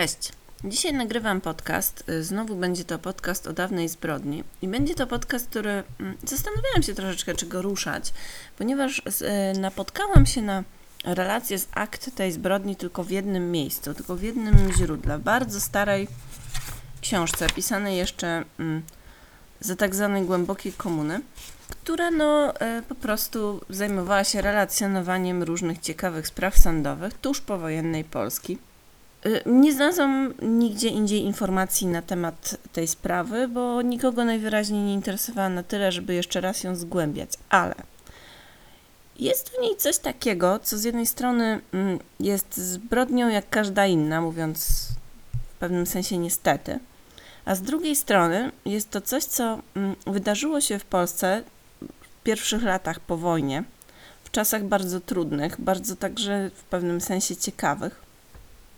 [0.00, 0.32] Cześć.
[0.64, 2.04] Dzisiaj nagrywam podcast.
[2.08, 4.44] Y, Znowu będzie to podcast o dawnej zbrodni.
[4.62, 8.12] I będzie to podcast, który mm, zastanawiałam się troszeczkę, czy go ruszać,
[8.58, 10.64] ponieważ y, napotkałam się na
[11.04, 15.18] relację z akt tej zbrodni tylko w jednym miejscu, tylko w jednym źródle.
[15.18, 16.08] Bardzo starej
[17.00, 18.82] książce, pisanej jeszcze mm,
[19.60, 21.20] za tak zwanej głębokiej komuny,
[21.68, 28.58] która no y, po prostu zajmowała się relacjonowaniem różnych ciekawych spraw sądowych tuż powojennej Polski.
[29.26, 35.48] Y, Nie znalazłam nigdzie indziej informacji na temat tej sprawy, bo nikogo najwyraźniej nie interesowała
[35.48, 37.30] na tyle, żeby jeszcze raz ją zgłębiać.
[37.48, 37.74] Ale
[39.18, 44.20] jest w niej coś takiego, co z jednej strony mm, jest zbrodnią jak każda inna,
[44.20, 44.88] mówiąc
[45.54, 46.78] w pewnym sensie niestety,
[47.44, 51.42] a z drugiej strony jest to coś, co mm, wydarzyło się w Polsce
[51.82, 53.64] w pierwszych latach po wojnie,
[54.24, 58.09] w czasach bardzo trudnych, bardzo także w pewnym sensie ciekawych.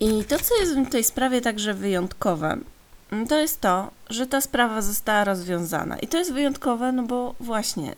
[0.03, 2.59] I to, co jest w tej sprawie także wyjątkowe,
[3.13, 5.99] mm, to jest to, że ta sprawa została rozwiązana.
[5.99, 7.95] I to jest wyjątkowe, no bo właśnie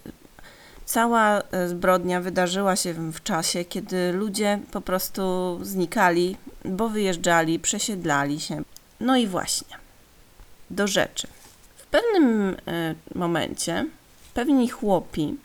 [0.84, 8.40] cała e, zbrodnia wydarzyła się w czasie, kiedy ludzie po prostu znikali, bo wyjeżdżali, przesiedlali
[8.40, 8.62] się.
[9.00, 9.76] No i właśnie,
[10.70, 11.26] do rzeczy.
[11.76, 13.86] W pewnym e, momencie
[14.34, 15.36] pewni chłopi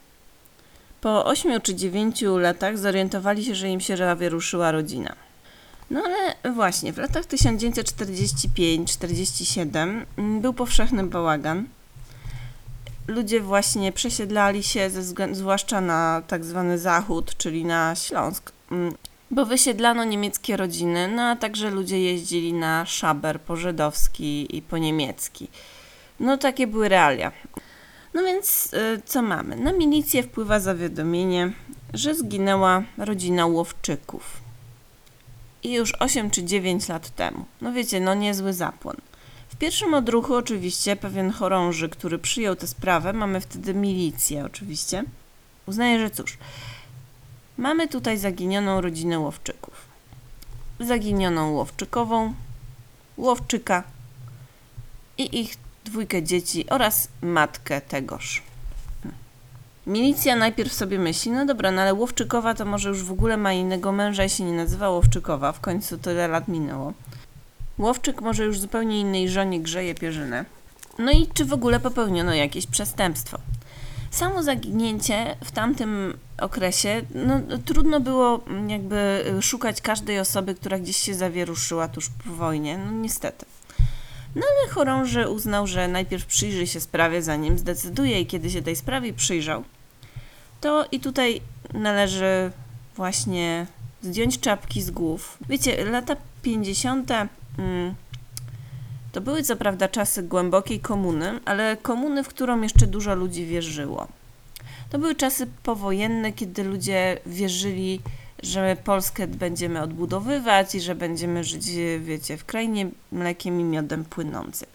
[1.02, 5.29] po 8 czy 9 latach zorientowali się, że im się zawieruszyła rodzina.
[5.90, 11.68] No ale właśnie, w latach 1945-47 mm, był powszechny bałagan.
[13.08, 15.04] Ludzie właśnie przesiedlali się, ze
[15.36, 18.94] zwłaszcza na tak zwany zachód, czyli na Śląsk, mm,
[19.32, 24.78] bo wysiedlano niemieckie rodziny, no a także ludzie jeździli na szaber po żydowski i po
[24.78, 25.48] niemiecki.
[26.20, 27.32] No takie były realia.
[28.14, 29.56] No więc y, co mamy?
[29.56, 31.52] Na milicję wpływa zawiadomienie,
[31.94, 34.49] że zginęła rodzina Łowczyków
[35.64, 37.46] i już 8 czy 9 lat temu.
[37.62, 38.96] No wiecie, no niezły zapłon.
[39.50, 45.04] W pierwszym odruchu oczywiście pewien chorąży, który przyjął tę sprawę, mamy wtedy milicję oczywiście,
[45.66, 46.38] uznaje, że cóż,
[47.58, 49.74] mamy tutaj zaginioną rodzinę Łowczyków.
[50.80, 52.34] Zaginioną Łowczykową,
[53.18, 53.84] Łowczyka
[55.18, 55.56] i ich
[55.86, 58.49] dwójkę dzieci oraz matkę tegoż.
[59.90, 63.54] Milicja najpierw sobie myśli, no dobra, no ale Łowczykowa to może już w ogóle ma
[63.54, 66.94] innego męża i się nie nazywa Łowczykowa, w końcu tyle lat minęło.
[67.78, 70.46] Łowczyk może już zupełnie innej żonie grzeje pierzynę.
[71.00, 73.38] No i czy w ogóle popełniono jakieś przestępstwo?
[74.12, 81.14] Samo zaginięcie w tamtym okresie, no trudno było jakby szukać każdej osoby, która gdzieś się
[81.14, 83.46] zawieruszyła tuż po wojnie, no niestety.
[84.36, 88.76] No ale chorąży uznał, że najpierw przyjrzy się sprawie, zanim zdecyduje i kiedy się tej
[88.76, 89.64] sprawie przyjrzał,
[90.62, 91.42] to i tutaj
[91.74, 92.52] należy
[92.96, 93.68] właśnie
[94.02, 95.38] zdjąć czapki z głów.
[95.50, 97.12] Wiecie, lata 50.
[97.12, 97.96] Mm,
[99.12, 104.08] to były co prawda czasy głębokiej komuny, ale komuny, w którą jeszcze dużo ludzi wierzyło.
[104.90, 108.02] To były czasy powojenne, kiedy ludzie wierzyli,
[108.44, 111.66] że Polskę będziemy odbudowywać i że będziemy żyć,
[112.00, 114.68] wiecie, w krainie mlekiem i miodem płynącym.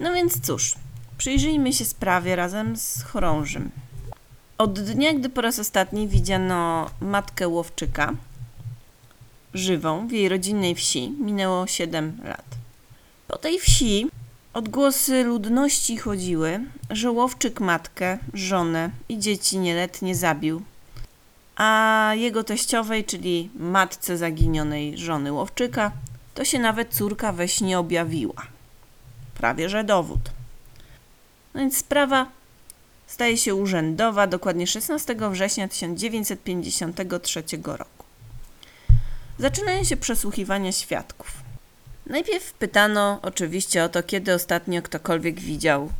[0.00, 0.74] No więc cóż,
[1.18, 3.70] przyjrzyjmy się sprawie razem z chorążym.
[4.58, 8.14] Od dnia, gdy po raz ostatni widziano matkę Łowczyka,
[9.54, 12.44] żywą, w jej rodzinnej wsi, minęło 7 lat.
[13.28, 14.06] Po tej wsi
[14.52, 20.62] odgłosy ludności chodziły, że Łowczyk matkę, żonę i dzieci nieletnie zabił,
[21.56, 25.92] a jego teściowej, czyli matce zaginionej żony Łowczyka,
[26.34, 28.46] to się nawet córka we śnie objawiła.
[29.34, 30.20] Prawie że dowód.
[31.54, 32.26] No więc sprawa
[33.12, 38.04] staje się urzędowa dokładnie 16 września 1953 roku.
[39.38, 41.30] Zaczynają się przesłuchiwania świadków.
[42.06, 45.90] Najpierw pytano oczywiście o to, kiedy ostatnio ktokolwiek widział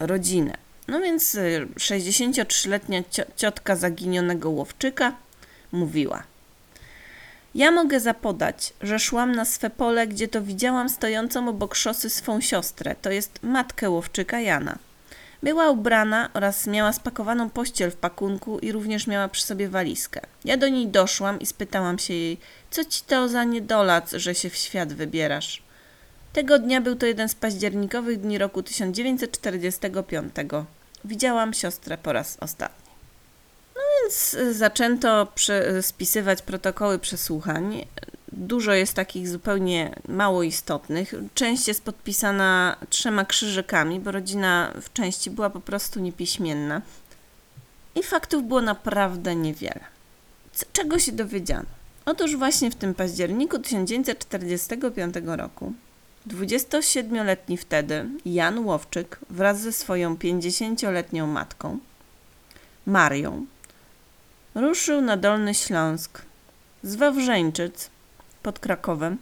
[0.00, 0.54] rodzinę.
[0.88, 1.36] No więc
[1.76, 3.02] 63-letnia
[3.36, 5.14] ciotka zaginionego łowczyka
[5.72, 6.22] mówiła:
[7.54, 12.40] Ja mogę zapodać, że szłam na swe pole, gdzie to widziałam stojącą obok szosy swą
[12.40, 14.78] siostrę, to jest matkę łowczyka Jana.
[15.42, 20.20] Była ubrana oraz miała spakowaną pościel w pakunku i również miała przy sobie walizkę.
[20.44, 22.38] Ja do niej doszłam i spytałam się jej,
[22.70, 25.62] co ci to za niedolac, że się w świat wybierasz?
[26.32, 30.34] Tego dnia był to jeden z październikowych dni roku 1945.
[31.04, 32.92] Widziałam siostrę po raz ostatni.
[33.76, 35.32] No więc y, zaczęto
[35.80, 37.86] spisywać protokoły przesłuchań.
[38.32, 41.14] Dużo jest takich zupełnie mało istotnych.
[41.34, 46.82] Część jest podpisana trzema krzyżykami, bo rodzina w części była po prostu niepiśmienna.
[47.94, 49.80] I faktów było naprawdę niewiele.
[50.52, 51.68] C czego się dowiedziano?
[52.04, 55.72] Otóż właśnie w tym październiku 1945 roku
[56.28, 61.78] 27-letni wtedy Jan Łowczyk wraz ze swoją 50-letnią matką,
[62.86, 63.46] Marią,
[64.54, 66.22] ruszył na Dolny Śląsk
[66.82, 67.90] z Wawrzeńczyc
[68.42, 69.18] pod Krakowem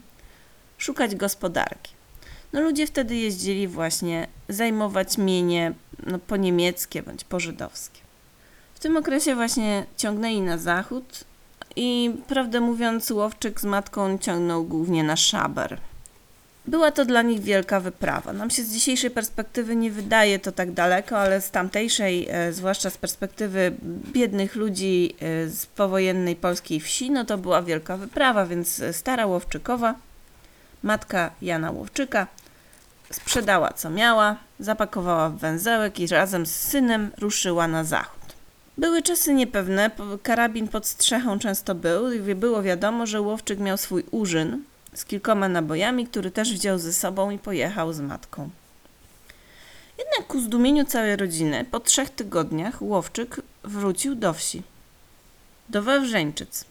[0.78, 1.92] szukać gospodarki.
[2.52, 5.72] No ludzie wtedy jeździli właśnie zajmować mienie
[6.06, 8.00] no, po niemieckie bądź po żydowskie.
[8.74, 11.24] W tym okresie właśnie ciągnęli na zachód
[11.76, 15.80] i prawdę mówiąc Łowczyk z matką ciągnął głównie na szaber.
[16.70, 18.32] Była to dla nich wielka wyprawa.
[18.32, 22.90] Nam się z dzisiejszej perspektywy nie wydaje to tak daleko, ale z tamtejszej, e, zwłaszcza
[22.90, 23.72] z perspektywy
[24.12, 29.94] biednych ludzi e, z powojennej polskiej wsi, no to była wielka wyprawa, więc stara Łowczykowa,
[30.82, 32.26] matka Jana Łowczyka,
[33.12, 38.20] sprzedała co miała, zapakowała w węzełek i razem z synem ruszyła na zachód.
[38.78, 39.90] Były czasy niepewne,
[40.22, 44.62] karabin pod strzechą często był i było wiadomo, że Łowczyk miał swój urzyn
[44.94, 48.50] z kilkoma nabojami, który też wziął ze sobą i pojechał z matką.
[49.98, 54.62] Jednak ku zdumieniu całej rodziny, po trzech tygodniach Łowczyk wrócił do wsi,
[55.68, 56.64] do Wawrzeńczyc.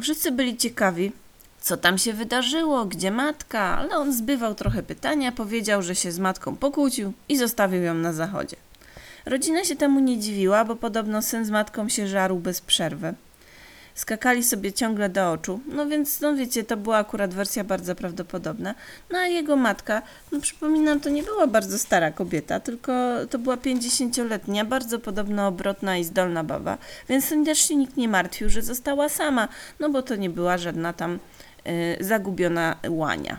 [0.00, 1.12] Wszyscy byli ciekawi,
[1.60, 6.18] co tam się wydarzyło, gdzie matka, ale on zbywał trochę pytania, powiedział, że się z
[6.18, 8.56] matką pokłócił i zostawił ją na zachodzie.
[9.26, 13.14] Rodzina się temu nie dziwiła, bo podobno syn z matką się żarł bez przerwy.
[13.98, 18.74] Skakali sobie ciągle do oczu, no więc, no wiecie, to była akurat wersja bardzo prawdopodobna.
[19.10, 20.02] No a jego matka,
[20.32, 22.92] no przypominam, to nie była bardzo stara kobieta, tylko
[23.30, 26.78] to była pięćdziesięcioletnia, bardzo podobno obrotna i zdolna baba,
[27.08, 29.48] więc też się nikt nie martwił, że została sama,
[29.80, 31.18] no bo to nie była żadna tam
[31.66, 33.38] y, zagubiona łania.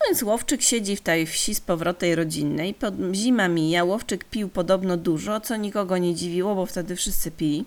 [0.00, 2.74] No więc Łowczyk siedzi w tej wsi z powrotem rodzinnej.
[2.74, 7.64] Pod, zima mija, Łowczyk pił podobno dużo, co nikogo nie dziwiło, bo wtedy wszyscy pili.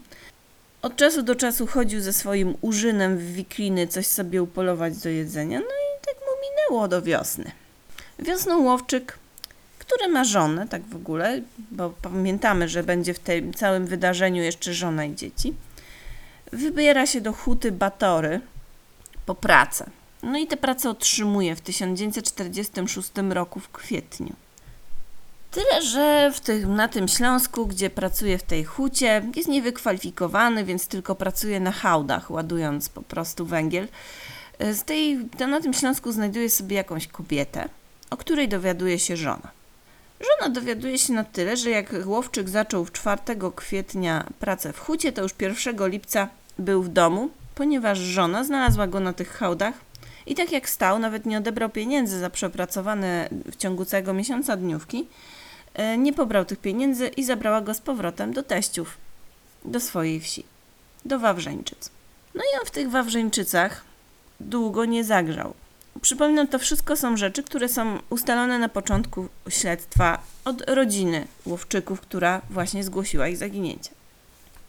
[0.84, 5.60] Od czasu do czasu chodził ze swoim użynem w wikliny coś sobie upolować do jedzenia,
[5.60, 7.52] no i tak mu minęło do wiosny.
[8.20, 9.18] Wiosną Łowczyk,
[9.80, 11.42] który ma żonę, tak w ogóle,
[11.72, 15.54] bo pamiętamy, że będzie w tym całym wydarzeniu jeszcze żona i dzieci,
[16.52, 18.42] wybiera się do huty Batory
[19.26, 19.90] po pracę.
[20.24, 24.34] No i tę pracę otrzymuje w 1946 roku w kwietniu.
[25.54, 30.88] Tyle, że w tym, na tym Śląsku, gdzie pracuje w tej hucie, jest niewykwalifikowany, więc
[30.88, 33.88] tylko pracuje na hałdach, ładując po prostu węgiel.
[34.60, 37.70] Z tej, na tym Śląsku znajduje sobie jakąś kobietę,
[38.10, 39.52] o której dowiaduje się żona.
[40.20, 43.22] Żona dowiaduje się na tyle, że jak Łowczyk zaczął 4
[43.56, 46.28] kwietnia pracę w hucie, to już 1 lipca
[46.60, 49.74] był w domu, ponieważ żona znalazła go na tych hałdach
[50.26, 55.08] i tak jak stał, nawet nie odebrał pieniędzy za przepracowane w ciągu całego miesiąca dniówki,
[55.98, 58.98] nie pobrał tych pieniędzy i zabrała go z powrotem do teściów,
[59.66, 60.46] do swojej wsi,
[61.06, 61.90] do Wawrzeńczyc.
[62.36, 63.84] No i on w tych Wawrzeńczycach
[64.40, 65.54] długo nie zagrzał.
[66.02, 72.42] Przypominam, to wszystko są rzeczy, które są ustalone na początku śledztwa od rodziny Łowczyków, która
[72.50, 73.90] właśnie zgłosiła ich zaginięcie.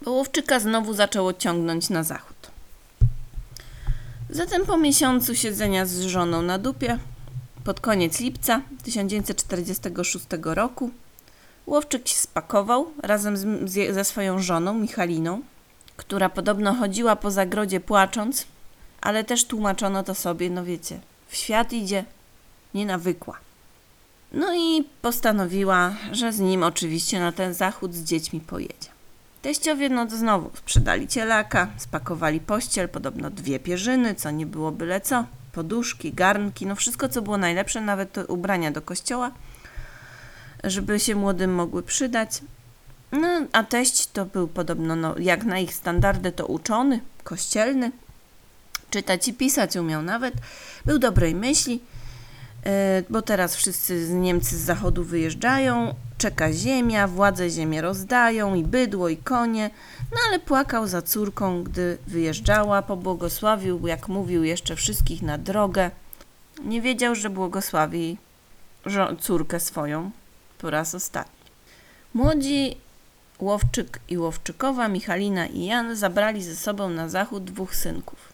[0.03, 2.51] Bo Łowczyka znowu zaczęło ciągnąć na zachód.
[4.31, 6.99] Zatem po miesiącu siedzenia z żoną na dupie,
[7.65, 10.91] pod koniec lipca 1946 roku,
[11.67, 15.41] Łowczyk się spakował razem z, z, ze swoją żoną Michaliną,
[15.97, 18.47] która podobno chodziła po zagrodzie płacząc,
[19.01, 22.05] ale też tłumaczono to sobie, no wiecie, w świat idzie
[22.75, 23.39] nienawykła.
[24.33, 28.95] No i postanowiła, że z nim oczywiście na ten zachód z dziećmi pojedzie.
[29.43, 35.01] Teściowie no to znowu sprzedali cielaka, spakowali pościel, podobno dwie pierzyny, co nie było byle
[35.01, 35.25] co,
[35.55, 39.31] poduszki, garnki, no wszystko co było najlepsze, nawet ubrania do kościoła,
[40.65, 42.41] żeby się młodym mogły przydać.
[43.13, 47.93] No, a teść to był podobno, no, jak na ich standardy, to uczony, kościelny,
[48.91, 50.35] czytać i pisać umiał nawet,
[50.85, 51.81] był dobrej myśli,
[52.65, 59.09] e, bo teraz wszyscy Niemcy z zachodu wyjeżdżają, czeka ziemia, władze ziemię rozdają i bydło
[59.09, 59.71] i konie,
[60.15, 65.91] no ale płakał za córką, gdy wyjeżdżała, pobłogosławił, jak mówił, jeszcze wszystkich na drogę.
[66.65, 68.17] Nie wiedział, że błogosławi
[69.21, 70.11] córkę swoją
[70.59, 71.51] po raz ostatni.
[72.15, 72.77] Młodzi
[73.39, 78.33] Łowczyk i Łowczykowa, Michalina i Jan zabrali ze sobą na zachód dwóch synków.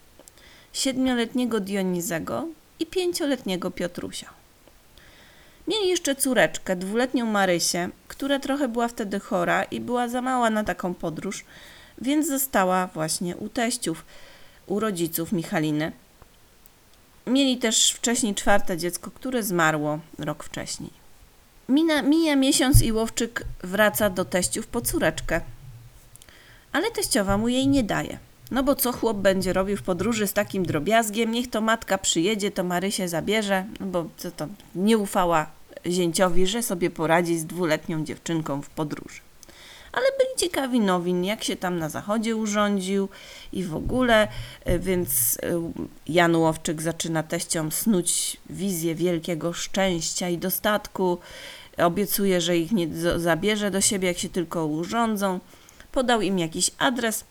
[0.73, 2.47] Siedmioletniego Dionizego
[2.79, 4.31] i pięcioletniego Piotrusia.
[5.69, 10.65] Mieli jeszcze córeczkę, dwuletnią Marysię, która trochę była wtedy chora i była za mała na
[10.65, 11.45] taką podróż,
[12.01, 14.05] więc została właśnie u teściów,
[14.67, 15.93] u rodziców Michaliny.
[17.27, 20.91] Mieli też wcześniej czwarte dziecko, które zmarło rok wcześniej.
[21.69, 25.41] Mina, mija miesiąc i Łowczyk wraca do teściów po córeczkę,
[26.73, 28.19] ale teściowa mu jej nie daje.
[28.51, 31.33] No bo co chłop będzie robił w podróży z takim drobiazgiem?
[31.33, 35.47] Niech to matka przyjedzie, to Marysię zabierze, no bo co to nie ufała
[35.87, 39.21] zięciowi, że sobie poradzi z dwuletnią dziewczynką w podróży.
[39.93, 43.09] Ale byli ciekawi nowin, jak się tam na zachodzie urządził
[43.53, 44.29] i w ogóle,
[44.69, 45.39] y, więc y,
[46.07, 51.19] Jan Łowczyk zaczyna teściom snuć wizję wielkiego szczęścia i dostatku.
[51.79, 55.41] Obiecuje, że ich nie zabierze do siebie, jak się tylko urządzą.
[55.93, 57.25] Podał im jakiś adres,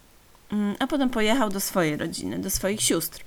[0.51, 3.23] mm, a potem pojechał do swojej rodziny, do swoich sióstr.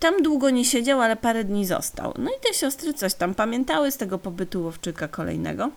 [0.00, 2.14] Tam długo nie siedział, ale parę dni został.
[2.18, 5.70] No i te siostry coś tam pamiętały z tego pobytu Łowczyka kolejnego,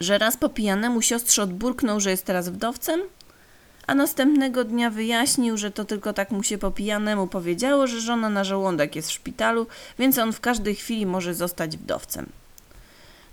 [0.00, 3.00] że raz po pijanemu siostrze odburknął, że jest teraz wdowcem,
[3.86, 8.28] a następnego dnia wyjaśnił, że to tylko tak mu się po pijanemu powiedziało, że żona
[8.28, 9.66] na żołądek jest w szpitalu,
[9.98, 12.26] więc on w każdej chwili może zostać wdowcem.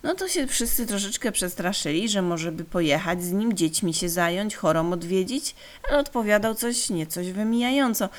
[0.04, 4.56] No to się wszyscy troszeczkę przestraszyli, że może by pojechać z nim, dziećmi się zająć,
[4.56, 5.56] chorą odwiedzić,
[5.90, 8.10] ale odpowiadał coś niecoś wymijająco.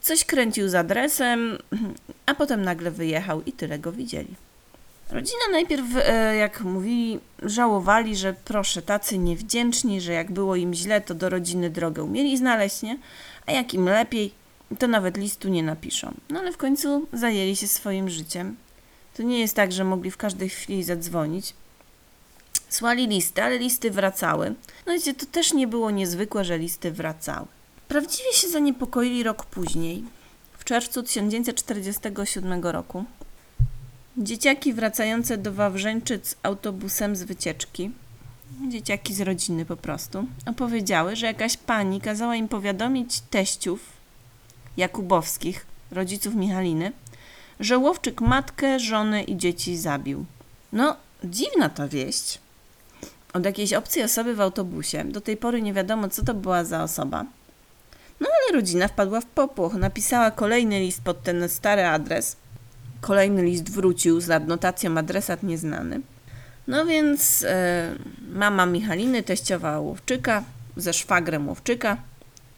[0.00, 1.58] Coś kręcił z adresem,
[2.26, 4.47] a potem nagle wyjechał i tyle go widzieli.
[5.10, 11.00] Rodzina najpierw, e, jak mówili, żałowali, że proszę, tacy niewdzięczni, że jak było im źle,
[11.00, 12.98] to do rodziny drogę umieli znaleźć, nie?
[13.46, 14.32] A jak im lepiej,
[14.78, 16.14] to nawet listu nie napiszą.
[16.30, 18.56] No ale w końcu zajęli się swoim życiem.
[19.16, 21.54] To nie jest tak, że mogli w każdej chwili zadzwonić.
[22.68, 24.54] Słali listy, ale listy wracały.
[24.86, 27.46] No wiecie, to też nie było niezwykłe, że listy wracały.
[27.88, 30.04] Prawdziwie się zaniepokoili rok później,
[30.58, 33.04] w czerwcu 1947 roku.
[34.20, 37.90] Dzieciaki wracające do Wawrzeńczyc autobusem z wycieczki,
[38.68, 43.80] dzieciaki z rodziny po prostu, opowiedziały, że jakaś pani kazała im powiadomić teściów
[44.76, 46.92] Jakubowskich, rodziców Michaliny,
[47.60, 50.24] że Łowczyk matkę, żonę i dzieci zabił.
[50.72, 52.38] No, dziwna ta wieść.
[53.32, 55.04] Od jakiejś obcej osoby w autobusie.
[55.04, 57.24] Do tej pory nie wiadomo, co to była za osoba.
[58.20, 59.74] No ale rodzina wpadła w popłoch.
[59.74, 62.36] Napisała kolejny list pod ten stary adres.
[63.00, 66.00] Kolejny list wrócił z adnotacją adresat nieznany.
[66.68, 67.94] No więc e,
[68.32, 70.44] mama Michaliny, teściowa Łowczyka,
[70.76, 71.96] ze szwagrem Łowczyka,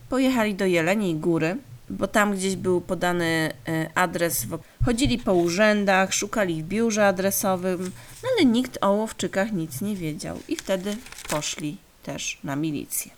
[0.09, 1.57] pojechali do Jeleniej Góry,
[1.91, 4.47] bo tam gdzieś był podany e, adres.
[4.85, 7.91] Chodzili po urzędach, szukali w biurze adresowym,
[8.23, 10.39] no ale nikt o Łowczykach nic nie wiedział.
[10.49, 10.97] I wtedy
[11.29, 13.11] poszli też na milicję.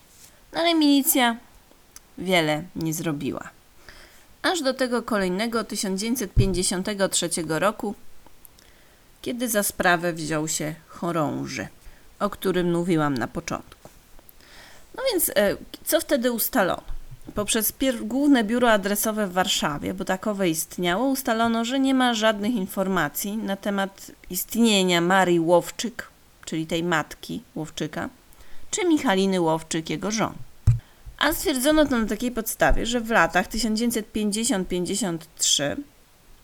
[0.52, 1.36] No ale milicja
[2.18, 3.50] wiele nie zrobiła.
[4.42, 7.94] Aż do tego kolejnego 1953 roku,
[9.22, 11.68] kiedy za sprawę wziął się chorąży,
[12.18, 13.88] o którym mówiłam na początku.
[14.96, 16.82] No więc, e, co wtedy ustalono?
[17.34, 17.72] Poprzez
[18.02, 23.56] główne biuro adresowe w Warszawie, bo takowe istniało, ustalono, że nie ma żadnych informacji na
[23.56, 26.08] temat istnienia Marii Łowczyk,
[26.44, 28.08] czyli tej matki Łowczyka,
[28.70, 30.38] czy Michaliny Łowczyk, jego żony.
[31.22, 35.76] A stwierdzono to na takiej podstawie, że w latach 1950-53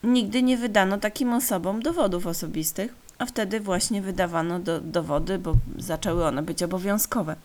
[0.03, 6.25] nigdy nie wydano takim osobom dowodów osobistych, a wtedy właśnie wydawano do, dowody, bo zaczęły
[6.25, 7.35] one być obowiązkowe.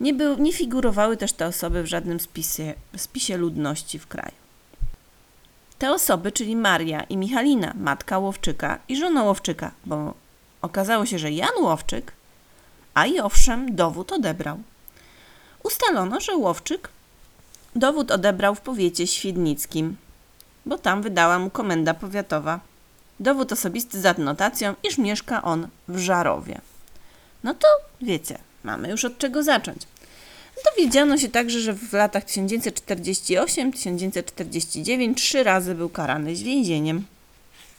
[0.00, 4.34] Nie, był, nie figurowały też te osoby w żadnym spisie, spisie ludności w kraju.
[5.78, 10.14] Te osoby, czyli Maria i Michalina, matka Łowczyka i żona Łowczyka, bo
[10.62, 12.12] okazało się, że Jan Łowczyk,
[12.94, 14.58] a i owszem, dowód odebrał.
[15.68, 16.88] Ustalono, że Łowczyk
[17.76, 19.96] dowód odebrał w powiecie świdnickim,
[20.66, 22.60] bo tam wydała mu komenda powiatowa
[23.20, 26.60] dowód osobisty z adnotacją, iż mieszka on w Żarowie.
[27.44, 27.68] No to
[28.02, 29.82] wiecie, mamy już od czego zacząć.
[30.64, 37.04] Dowiedziano się także, że w latach 1948-1949 trzy razy był karany z więzieniem.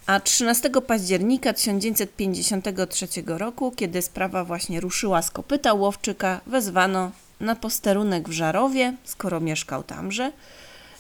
[0.06, 8.30] A 13 października 1953 roku, kiedy sprawa właśnie ruszyła z kopyta Łowczyka, wezwano na posterunek
[8.30, 10.32] w Żarowie, skoro mieszkał tamże.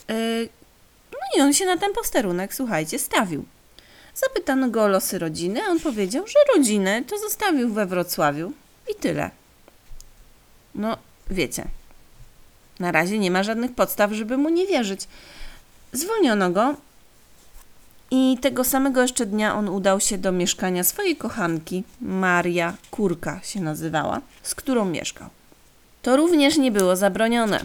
[0.07, 0.49] Yy,
[1.11, 3.45] no i on się na ten posterunek, słuchajcie, stawił.
[4.15, 8.53] Zapytano go o losy rodziny, a on powiedział, że rodzinę to zostawił we Wrocławiu
[8.91, 9.29] i tyle.
[10.75, 10.97] No,
[11.29, 11.65] wiecie,
[12.79, 15.07] na razie nie ma żadnych podstaw, żeby mu nie wierzyć.
[15.93, 16.75] Zwolniono go
[18.11, 23.61] i tego samego jeszcze dnia on udał się do mieszkania swojej kochanki, Maria Kurka się
[23.61, 25.29] nazywała, z którą mieszkał.
[26.01, 27.59] To również nie było zabronione.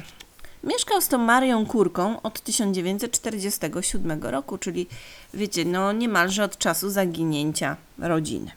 [0.64, 4.87] Mieszkał z tą Marią Kurką od 1947 roku, czyli
[5.35, 8.50] wiecie, no niemalże od czasu zaginięcia rodziny.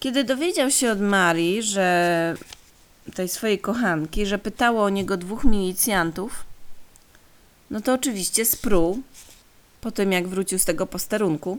[0.00, 2.36] Kiedy dowiedział się od Marii, że
[3.14, 6.44] tej swojej kochanki, że pytało o niego dwóch milicjantów,
[7.70, 9.02] no to oczywiście spruł
[9.80, 11.58] po tym, jak wrócił z tego posterunku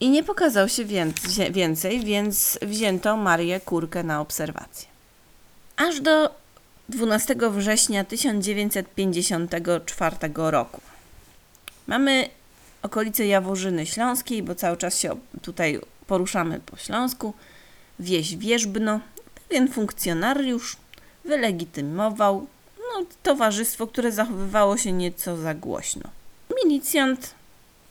[0.00, 0.84] i nie pokazał się
[1.50, 4.88] więcej, więc wzięto Marię Kurkę na obserwację.
[5.76, 6.45] Aż do
[6.88, 10.80] 12 września 1954 roku.
[11.86, 12.28] Mamy
[12.82, 17.34] okolice Jaworzyny Śląskiej, bo cały czas się tutaj poruszamy po Śląsku.
[17.98, 19.00] Wieś Wierzbno.
[19.48, 20.76] Pewien funkcjonariusz
[21.24, 22.46] wylegitymował
[22.78, 26.10] no, towarzystwo, które zachowywało się nieco za głośno.
[26.64, 27.34] Milicjant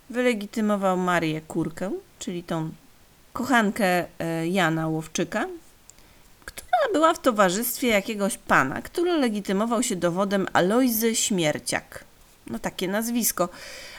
[0.09, 2.69] wylegitymował Marię Kurkę, czyli tą
[3.33, 5.45] kochankę e, Jana Łowczyka,
[6.93, 12.03] była w towarzystwie jakiegoś pana, który legitymował się dowodem Alojzy Śmierciak.
[12.47, 13.49] No takie nazwisko.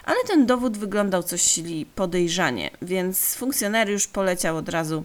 [0.05, 1.61] Ale ten dowód wyglądał coś
[1.95, 5.05] podejrzanie, więc funkcjonariusz poleciał od razu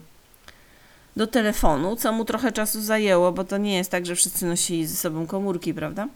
[1.15, 4.87] do telefonu, co mu trochę czasu zajęło, bo to nie jest tak, że wszyscy nosili
[4.87, 6.07] ze sobą komórki, prawda?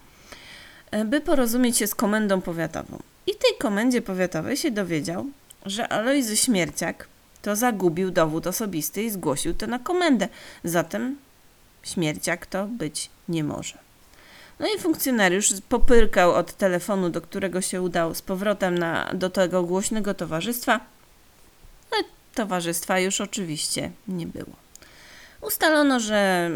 [0.92, 3.00] E, by porozumieć się z komendą powiatową.
[3.28, 5.26] I tej komendzie powiatowej się dowiedział,
[5.66, 7.08] że Alojzy Śmierciak
[7.42, 10.28] to zagubił dowód osobisty i zgłosił to na komendę.
[10.64, 11.18] Zatem
[11.86, 13.78] śmierciak to być nie może.
[14.60, 19.64] No i funkcjonariusz popyrkał od telefonu, do którego się udał z powrotem na, do tego
[19.64, 20.80] głośnego towarzystwa,
[21.92, 22.04] ale
[22.36, 24.56] towarzystwa już oczywiście nie było.
[25.42, 26.50] Ustalono, że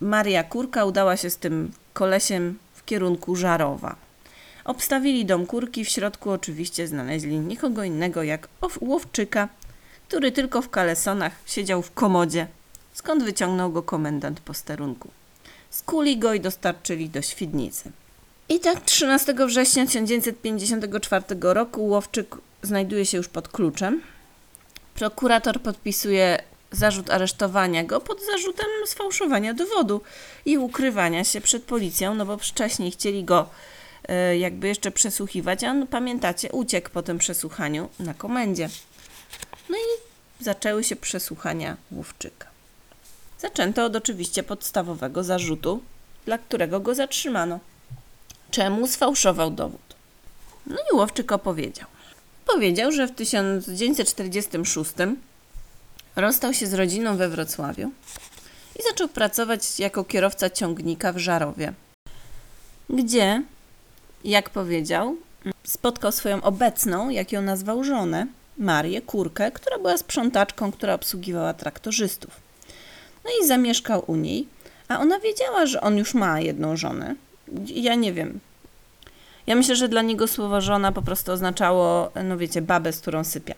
[0.00, 3.96] Maria Kurka udała się z tym kolesiem w kierunku Żarowa.
[4.64, 8.48] Obstawili dom kurki, w środku oczywiście znaleźli nikogo innego jak
[8.80, 9.48] Łowczyka,
[10.08, 12.46] który tylko w kalesonach siedział w komodzie,
[12.94, 15.10] skąd wyciągnął go komendant posterunku.
[15.70, 17.92] Skuli go i dostarczyli do Świdnicy.
[18.48, 24.02] I tak 13 września 1954 roku Łowczyk znajduje się już pod kluczem.
[24.94, 30.00] Prokurator podpisuje zarzut aresztowania go pod zarzutem sfałszowania dowodu
[30.44, 33.48] i ukrywania się przed policją, no bo wcześniej chcieli go
[34.08, 38.68] e, jakby jeszcze przesłuchiwać, a on, pamiętacie, uciekł po tym przesłuchaniu na komendzie.
[39.68, 42.53] No i zaczęły się przesłuchania Łówczyka.
[43.44, 45.82] Zaczęto od oczywiście podstawowego zarzutu,
[46.24, 47.60] dla którego go zatrzymano.
[48.50, 49.94] Czemu sfałszował dowód?
[50.66, 51.86] No i Łowczyk opowiedział.
[52.46, 54.90] Powiedział, że w 1946
[56.16, 57.90] rozstał się z rodziną we Wrocławiu
[58.78, 61.72] i zaczął pracować jako kierowca ciągnika w Żarowie,
[62.90, 63.42] gdzie,
[64.24, 65.16] jak powiedział,
[65.64, 68.26] spotkał swoją obecną, jak ją nazwał żonę,
[68.58, 72.43] Marię Kurkę, która była sprzątaczką, która obsługiwała traktorzystów.
[73.24, 74.46] No i zamieszkał u niej,
[74.88, 77.14] a ona wiedziała, że on już ma jedną żonę.
[77.66, 78.40] Ja nie wiem.
[79.46, 83.24] Ja myślę, że dla niego słowo żona po prostu oznaczało, no wiecie, babę, z którą
[83.24, 83.54] sypia.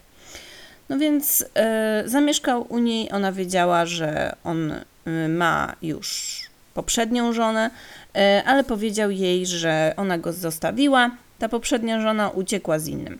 [0.88, 6.40] No więc y, zamieszkał u niej, ona wiedziała, że on y, ma już
[6.74, 7.70] poprzednią żonę,
[8.16, 13.18] y, ale powiedział jej, że ona go zostawiła, ta poprzednia żona uciekła z innym.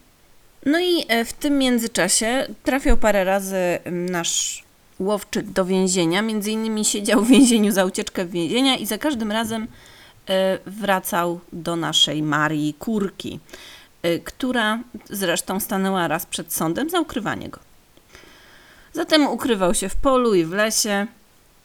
[0.67, 4.66] No i w tym międzyczasie trafiał parę razy nasz
[4.99, 9.33] łowczyk do więzienia, między innymi siedział w więzieniu za ucieczkę w więzienia i za każdym
[9.33, 9.67] razem
[10.67, 13.41] wracał do naszej Marii Kurki.
[14.07, 14.79] Y, która
[15.11, 17.59] zresztą stanęła raz przed sądem za ukrywanie go.
[18.93, 21.07] Zatem ukrywał się w polu i w lesie.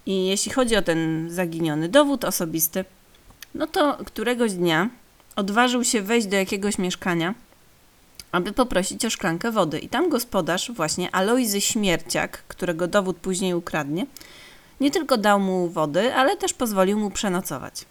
[0.05, 2.85] I jeśli chodzi o ten zaginiony dowód osobisty,
[3.55, 4.89] no to któregoś dnia
[5.35, 7.33] odważył się wejść do jakiegoś mieszkania,
[8.31, 9.79] aby poprosić o szklankę wody.
[9.79, 14.05] I tam gospodarz, właśnie Alojzy Śmierciak, którego dowód później ukradnie,
[14.79, 17.85] nie tylko dał mu wody, ale też pozwolił mu przenocować.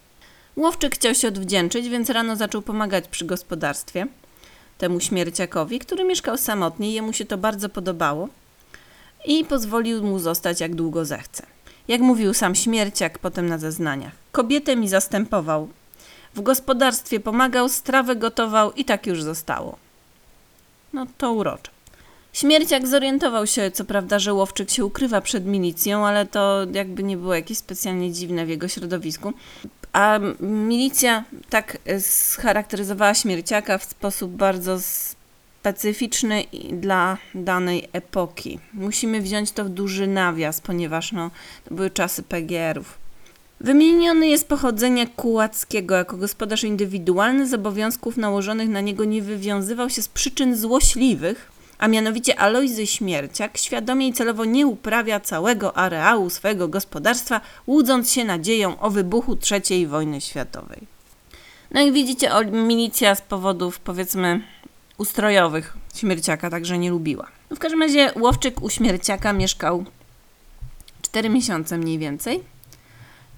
[0.55, 4.07] Łowczyk chciał się odwdzięczyć, więc rano zaczął pomagać przy gospodarstwie–
[4.81, 8.29] temu śmierciakowi, który mieszkał samotnie, jemu się to bardzo podobało
[9.25, 11.45] i pozwolił mu zostać jak długo zechce.
[11.87, 14.13] Jak mówił sam śmierciak potem na zeznaniach.
[14.31, 15.69] Kobietę mi zastępował.
[16.35, 19.77] W gospodarstwie pomagał, strawę gotował i tak już zostało.
[20.93, 21.71] No to urocze.
[22.33, 27.17] Śmierciak zorientował się, co prawda, że Łowczyk się ukrywa przed milicją, ale to jakby nie
[27.17, 29.33] było jakieś specjalnie dziwne w jego środowisku.
[29.93, 34.79] A milicja tak scharakteryzowała śmierciaka w sposób bardzo
[35.61, 38.59] specyficzny dla danej epoki.
[38.73, 41.31] Musimy wziąć to w duży nawias, ponieważ no,
[41.69, 43.00] to były czasy PGR-ów.
[43.63, 45.95] Wymieniony jest pochodzenie Kułackiego.
[45.95, 51.87] Jako gospodarz indywidualny z obowiązków nałożonych na niego nie wywiązywał się z przyczyn złośliwych, a
[51.87, 58.79] mianowicie Alojzy Śmierciak świadomie i celowo nie uprawia całego areału swojego gospodarstwa, łudząc się nadzieją
[58.79, 60.79] o wybuchu III wojny światowej.
[61.71, 64.41] No i widzicie, milicja z powodów powiedzmy
[64.97, 67.27] ustrojowych Śmierciaka także nie lubiła.
[67.49, 69.85] No w każdym razie Łowczyk u Śmierciaka mieszkał
[71.01, 72.50] 4 miesiące mniej więcej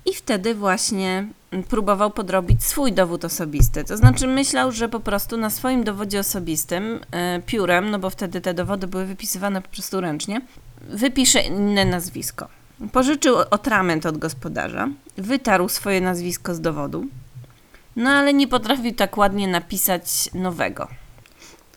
[0.05, 1.27] i wtedy właśnie
[1.69, 3.83] próbował podrobić swój dowód osobisty.
[3.83, 8.41] To znaczy myślał, że po prostu na swoim dowodzie osobistym e, piórem, no bo wtedy
[8.41, 10.41] te dowody były wypisywane po prostu ręcznie,
[10.81, 12.47] wypisze inne nazwisko.
[12.91, 17.05] Pożyczył atrament od gospodarza, wytarł swoje nazwisko z dowodu,
[17.95, 20.87] no ale nie potrafił tak ładnie napisać nowego.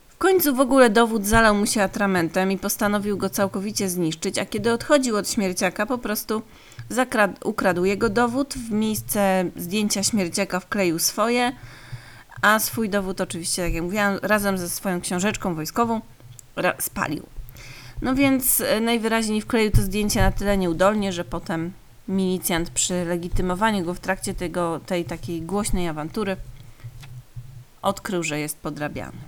[0.08, 4.46] W końcu w ogóle dowód zalał mu się atramentem i postanowił go całkowicie zniszczyć, a
[4.46, 6.42] kiedy odchodził od śmierciaka, po prostu
[6.90, 11.52] zakrad- ukradł jego dowód, w miejsce zdjęcia śmierciaka wkleił swoje,
[12.42, 16.00] a swój dowód oczywiście, jak ja mówiłam, razem ze swoją książeczką wojskową
[16.78, 17.26] spalił.
[18.02, 21.72] No więc e, najwyraźniej wkleił to zdjęcie na tyle nieudolnie, że potem
[22.08, 26.36] milicjant przy legitymowaniu go w trakcie tego, tej takiej głośnej awantury
[27.82, 29.18] odkrył, że jest podrabiany.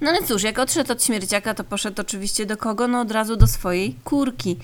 [0.00, 2.88] No ale cóż, jak odszedł od śmierciaka, to poszedł oczywiście do kogo?
[2.88, 4.58] No od razu do swojej kurki.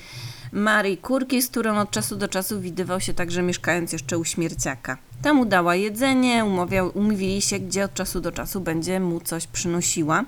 [0.52, 4.98] Marii Kurki, z którą od czasu do czasu widywał się także mieszkając jeszcze u śmierciaka.
[5.22, 9.46] Tam mu dała jedzenie, umawiał, umówili się, gdzie od czasu do czasu będzie mu coś
[9.46, 10.24] przynosiła.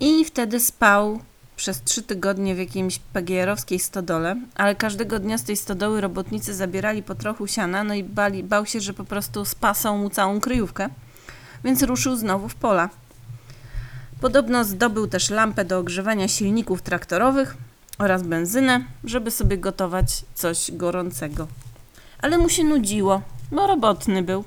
[0.00, 1.20] I wtedy spał
[1.56, 7.02] przez trzy tygodnie w jakiejś PGR-owskiej stodole, ale każdego dnia z tej stodoły robotnicy zabierali
[7.02, 10.88] po trochu siana, no i bali, bał się, że po prostu spasą mu całą kryjówkę,
[11.64, 12.90] więc ruszył znowu w pola.
[14.20, 17.56] Podobno zdobył też lampę do ogrzewania silników traktorowych
[17.98, 21.48] oraz benzynę, żeby sobie gotować coś gorącego.
[22.22, 24.44] Ale mu się nudziło, bo robotny był.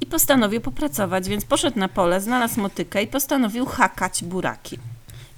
[0.00, 4.78] I postanowił popracować, więc poszedł na pole, znalazł motykę i postanowił hakać buraki.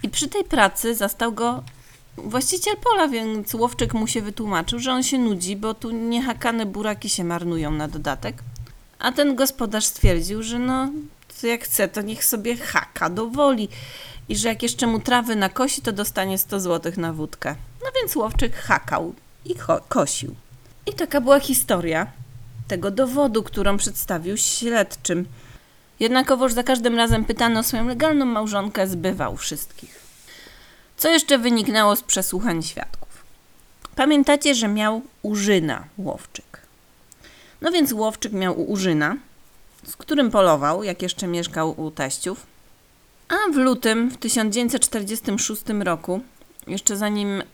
[0.03, 1.63] I przy tej pracy zastał go
[2.17, 7.09] właściciel pola, więc łowczyk mu się wytłumaczył, że on się nudzi, bo tu niehakane buraki
[7.09, 8.43] się marnują na dodatek.
[8.99, 10.89] A ten gospodarz stwierdził, że no,
[11.43, 13.69] jak chce, to niech sobie haka do woli.
[14.33, 17.55] I że jak jeszcze mu trawy nakosi, to dostanie 100 zł na wódkę.
[17.85, 19.15] No więc łowczyk hakał
[19.45, 19.55] i
[19.89, 20.35] kosił.
[20.87, 22.07] I taka była historia
[22.69, 25.27] tego dowodu, którą przedstawił śledczym.
[26.01, 30.01] Jednakowoż za każdym razem pytano o swoją legalną małżonkę, zbywał wszystkich.
[30.97, 33.25] Co jeszcze wyniknęło z przesłuchań świadków?
[33.97, 36.61] Pamiętacie, że miał Urzyna Łowczyk.
[37.61, 39.17] No więc Łowczyk miał Urzyna,
[39.87, 42.52] z którym polował, jak jeszcze mieszkał u teściów.
[43.33, 46.21] A w lutym w 1946 roku,
[46.67, 47.45] jeszcze zanim e,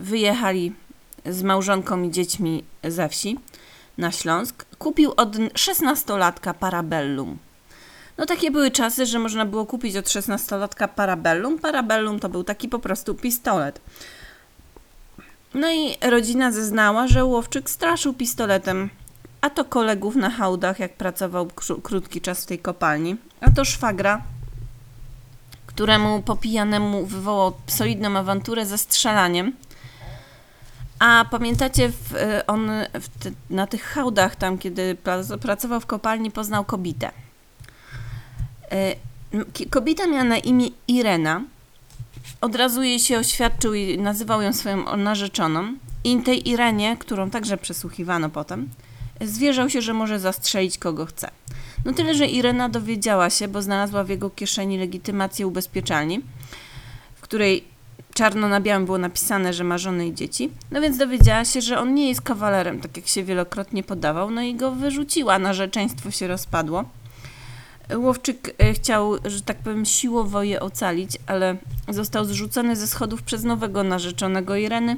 [0.00, 0.72] wyjechali
[1.26, 3.38] z małżonką i dziećmi ze wsi
[3.98, 7.38] na Śląsk, kupił od 16-latka Parabellum.
[8.18, 11.58] No takie były czasy, że można było kupić od 16-latka Parabellum.
[11.58, 13.80] Parabellum to był taki po prostu pistolet.
[15.54, 18.90] No i rodzina zeznała, że Łowczyk straszył pistoletem
[19.40, 23.64] a to kolegów na hałdach, jak pracował kró- krótki czas w tej kopalni, a to
[23.64, 24.22] szwagra,
[25.76, 29.52] któremu po pijanemu wywołał solidną awanturę ze strzelaniem.
[30.98, 35.86] A pamiętacie, w, y, on w te, na tych hałdach, tam kiedy pra- pracował w
[35.86, 37.10] kopalni, poznał kobietę.
[38.72, 41.42] Y, Kobieta miała na imię Irena.
[42.40, 45.74] Od razu jej się oświadczył i nazywał ją swoją narzeczoną.
[46.04, 48.68] I tej Irenie, którą także przesłuchiwano potem,
[49.20, 51.30] zwierzał się, że może zastrzelić kogo chce.
[51.86, 56.20] No tyle, że Irena dowiedziała się, bo znalazła w jego kieszeni legitymację ubezpieczalni,
[57.14, 57.64] w której
[58.14, 60.50] czarno na białym było napisane, że ma żonę i dzieci.
[60.70, 64.42] No więc dowiedziała się, że on nie jest kawalerem, tak jak się wielokrotnie podawał, no
[64.42, 66.84] i go wyrzuciła, narzeczeństwo się rozpadło.
[67.96, 71.56] Łowczyk e, chciał, że tak powiem, siłowo je ocalić, ale
[71.88, 74.96] został zrzucony ze schodów przez nowego narzeczonego Ireny,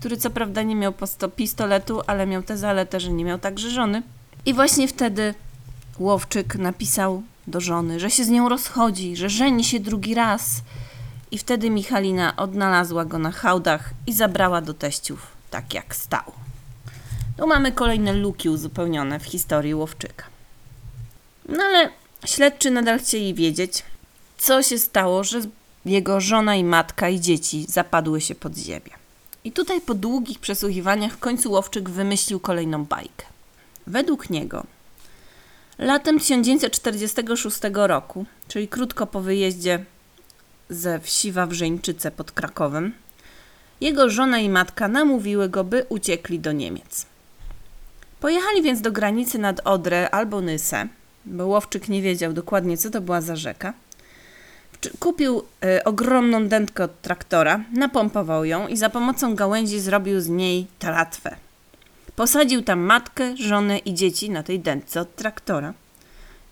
[0.00, 0.92] który co prawda nie miał
[1.36, 4.02] pistoletu, ale miał tę zaletę, że nie miał także żony.
[4.46, 5.34] I właśnie wtedy
[5.98, 10.62] Łowczyk napisał do żony, że się z nią rozchodzi, że żeni się drugi raz.
[11.30, 16.32] I wtedy Michalina odnalazła go na hałdach i zabrała do teściów, tak jak stał.
[17.36, 20.24] Tu mamy kolejne luki uzupełnione w historii Łowczyka.
[21.48, 21.90] No ale
[22.26, 23.82] śledczy nadal chcieli wiedzieć,
[24.38, 25.40] co się stało, że
[25.84, 28.92] jego żona i matka i dzieci zapadły się pod ziemię.
[29.44, 33.26] I tutaj po długich przesłuchiwaniach w końcu Łowczyk wymyślił kolejną bajkę.
[33.86, 34.66] Według niego
[35.78, 39.84] latem 1946 roku, czyli krótko po wyjeździe
[40.70, 42.92] ze wsi Wawrzeńczyce pod Krakowem,
[43.80, 47.06] jego żona i matka namówiły go, by uciekli do Niemiec.
[48.20, 50.88] Pojechali więc do granicy nad Odrę albo Nysę,
[51.24, 53.72] bo Łowczyk nie wiedział dokładnie, co to była za rzeka.
[54.98, 60.66] Kupił y, ogromną dętkę od traktora, napompował ją i za pomocą gałęzi zrobił z niej
[60.78, 61.36] tratwę.
[62.16, 65.74] Posadził tam matkę, żonę i dzieci na tej dętce od traktora,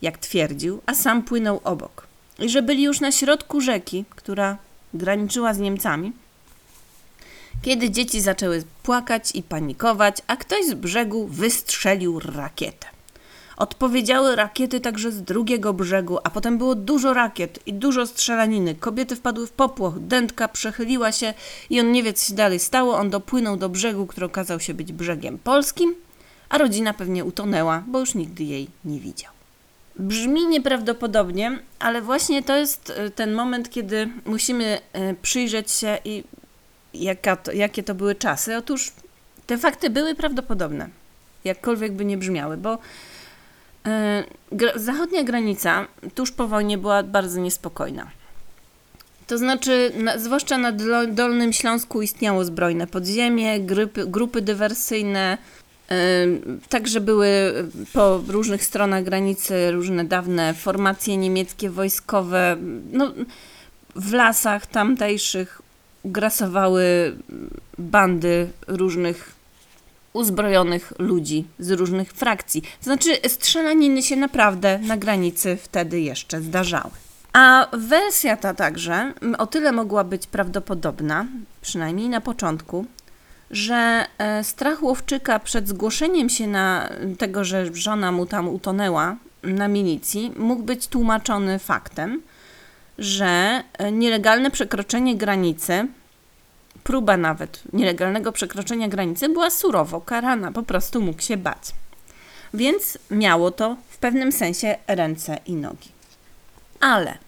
[0.03, 2.07] jak twierdził, a sam płynął obok.
[2.39, 4.57] I że byli już na środku rzeki, która
[4.95, 6.13] graniczyła z Niemcami,
[7.63, 12.94] kiedy dzieci zaczęły płakać i panikować, a ktoś z brzegu wystrzelił rakietę.
[13.57, 18.75] Odpowiedziały rakiety także z drugiego brzegu, a potem było dużo rakiet i dużo strzelaniny.
[18.75, 21.35] Kobiety wpadły w popłoch, dętka przechyliła się
[21.71, 22.97] i on nie wie, co się dalej stało.
[22.97, 25.95] On dopłynął do brzegu, który okazał się być brzegiem polskim,
[26.49, 29.33] a rodzina pewnie utonęła, bo już nigdy jej nie widział.
[29.99, 34.79] Brzmi nieprawdopodobnie, ale właśnie to jest y, ten moment, kiedy musimy
[35.11, 36.25] y, przyjrzeć się i
[36.95, 38.57] jaka to, jakie to były czasy.
[38.57, 38.93] Otóż
[39.47, 40.89] te fakty były prawdopodobne,
[41.45, 42.79] jakkolwiek by nie brzmiały, bo
[44.77, 48.11] zachodnia granica tuż po wojnie była bardzo niespokojna.
[49.27, 50.73] To znaczy, na, zwłaszcza na
[51.09, 55.39] Dolnym Śląsku istniało zbrojne podziemie, grupy, grupy dywersyjne,
[56.69, 57.55] Także były
[57.93, 62.57] po różnych stronach granicy różne dawne formacje niemieckie wojskowe.
[62.93, 63.13] No,
[63.97, 65.63] w lasach tamtejszych
[66.05, 67.17] grasowały
[67.79, 69.35] bandy różnych
[70.15, 72.63] uzbrojonych ludzi z różnych frakcji.
[72.63, 76.91] To znaczy, strzelaniny się naprawdę na granicy wtedy jeszcze zdarzały.
[77.33, 81.27] A wersja ta także o tyle mogła być prawdopodobna,
[81.61, 82.87] przynajmniej na początku,
[83.51, 89.69] że e, strach Łowczyka przed zgłoszeniem się na tego, że żona mu tam utonęła na
[89.69, 92.23] milicji, mógł być tłumaczony faktem,
[92.99, 95.89] że e, nielegalne przekroczenie granicy,
[96.85, 101.71] próba nawet nielegalnego przekroczenia granicy była surowo karana, po prostu mógł się bać.
[102.55, 105.89] Więc miało to w pewnym sensie ręce i nogi.
[106.81, 107.19] Ale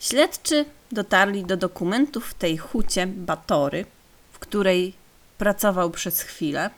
[0.00, 3.84] śledczy dotarli do dokumentów w tej hucie Batory,
[4.32, 4.94] w której
[5.38, 6.70] pracował przez chwilę,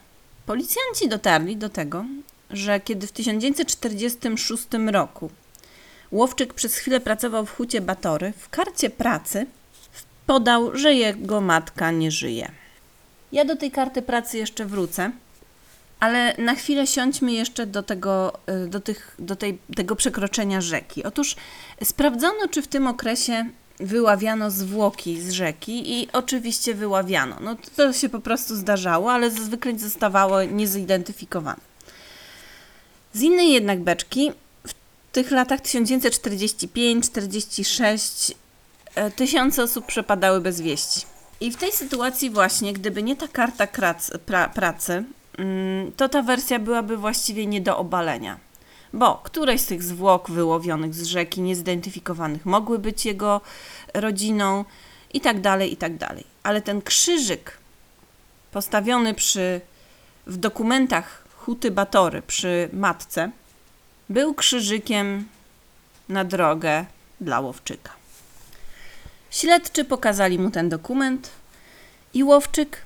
[0.45, 2.05] policjanci dotarli do tego,
[2.49, 5.29] że kiedy w 1946 roku
[6.11, 9.45] Łowczyk przez chwilę pracował w hucie Batory, w karcie pracy
[10.27, 12.51] podał, że jego matka nie żyje.
[13.31, 15.11] Ja do tej karty pracy jeszcze wrócę,
[15.99, 21.03] ale na chwilę siądźmy jeszcze do tego, y, do tych, do tej, tego przekroczenia rzeki.
[21.03, 21.35] Otóż
[21.83, 23.45] sprawdzono, czy w tym okresie
[23.79, 27.37] wyławiano zwłoki z rzeki i oczywiście wyławiano.
[27.41, 31.59] No to się po prostu zdarzało, ale zazwyczaj zostawało niezidentyfikowane.
[33.13, 34.31] Z innej jednak beczki
[34.67, 34.73] w
[35.11, 38.35] tych latach 1945-46 e,
[39.15, 41.05] tysiące osób przepadały bez wieści.
[41.39, 43.67] I w tej sytuacji właśnie, gdyby nie ta karta
[44.25, 45.03] pra pracy,
[45.37, 48.47] mm, to ta wersja byłaby właściwie nie do obalenia
[48.93, 53.41] bo któreś z tych zwłok wyłowionych z rzeki, niezidentyfikowanych, mogły być jego
[53.93, 54.65] rodziną
[55.13, 56.23] i tak dalej, i tak dalej.
[56.43, 57.57] Ale ten krzyżyk
[58.51, 59.61] postawiony przy,
[60.27, 63.31] w dokumentach Huty Batory przy matce
[64.09, 65.27] był krzyżykiem
[66.09, 66.85] na drogę
[67.21, 67.91] dla Łowczyka.
[69.31, 71.29] Śledczy pokazali mu ten dokument
[72.13, 72.81] i Łowczyk,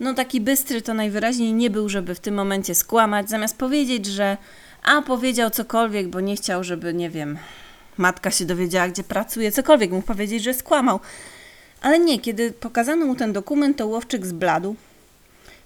[0.00, 4.36] no taki bystry to najwyraźniej nie był, żeby w tym momencie skłamać, zamiast powiedzieć, że
[4.82, 7.38] a powiedział cokolwiek, bo nie chciał, żeby, nie wiem,
[7.96, 11.00] matka się dowiedziała, gdzie pracuje, cokolwiek mógł powiedzieć, że skłamał.
[11.80, 14.76] Ale nie, kiedy pokazano mu ten dokument, to Łowczyk zbladł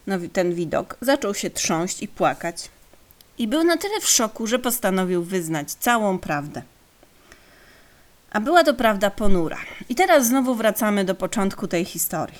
[0.06, 2.68] no, ten widok, zaczął się trząść i płakać.
[3.38, 6.62] I był na tyle w szoku, że postanowił wyznać całą prawdę.
[8.34, 9.58] A była to prawda ponura.
[9.88, 12.38] I teraz znowu wracamy do początku tej historii.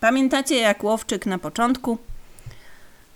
[0.00, 1.98] Pamiętacie, jak Łowczyk na początku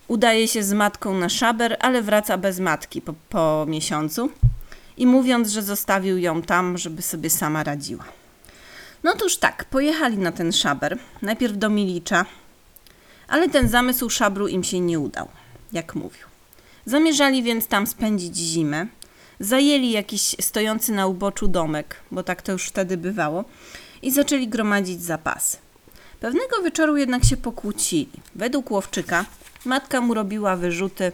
[0.09, 4.31] Udaje się z matką na szaber, ale wraca bez matki po, po miesiącu
[4.97, 8.05] i mówiąc, że zostawił ją tam, żeby sobie sama radziła.
[9.03, 12.27] No toż tak, pojechali na ten szaber, najpierw do Milicza,
[13.29, 15.29] ale ten zamysł szabru im się nie udał,
[15.73, 16.27] jak mówił.
[16.85, 18.87] Zamierzali więc tam spędzić zimę,
[19.41, 23.45] zajęli jakiś stojący na uboczu domek, bo tak to już wtedy bywało,
[24.03, 25.57] i zaczęli gromadzić zapasy.
[26.21, 28.09] Pewnego wieczoru jednak się pokłócili.
[28.35, 29.25] Według Łowczyka
[29.67, 31.13] Matka mu robiła wyrzuty,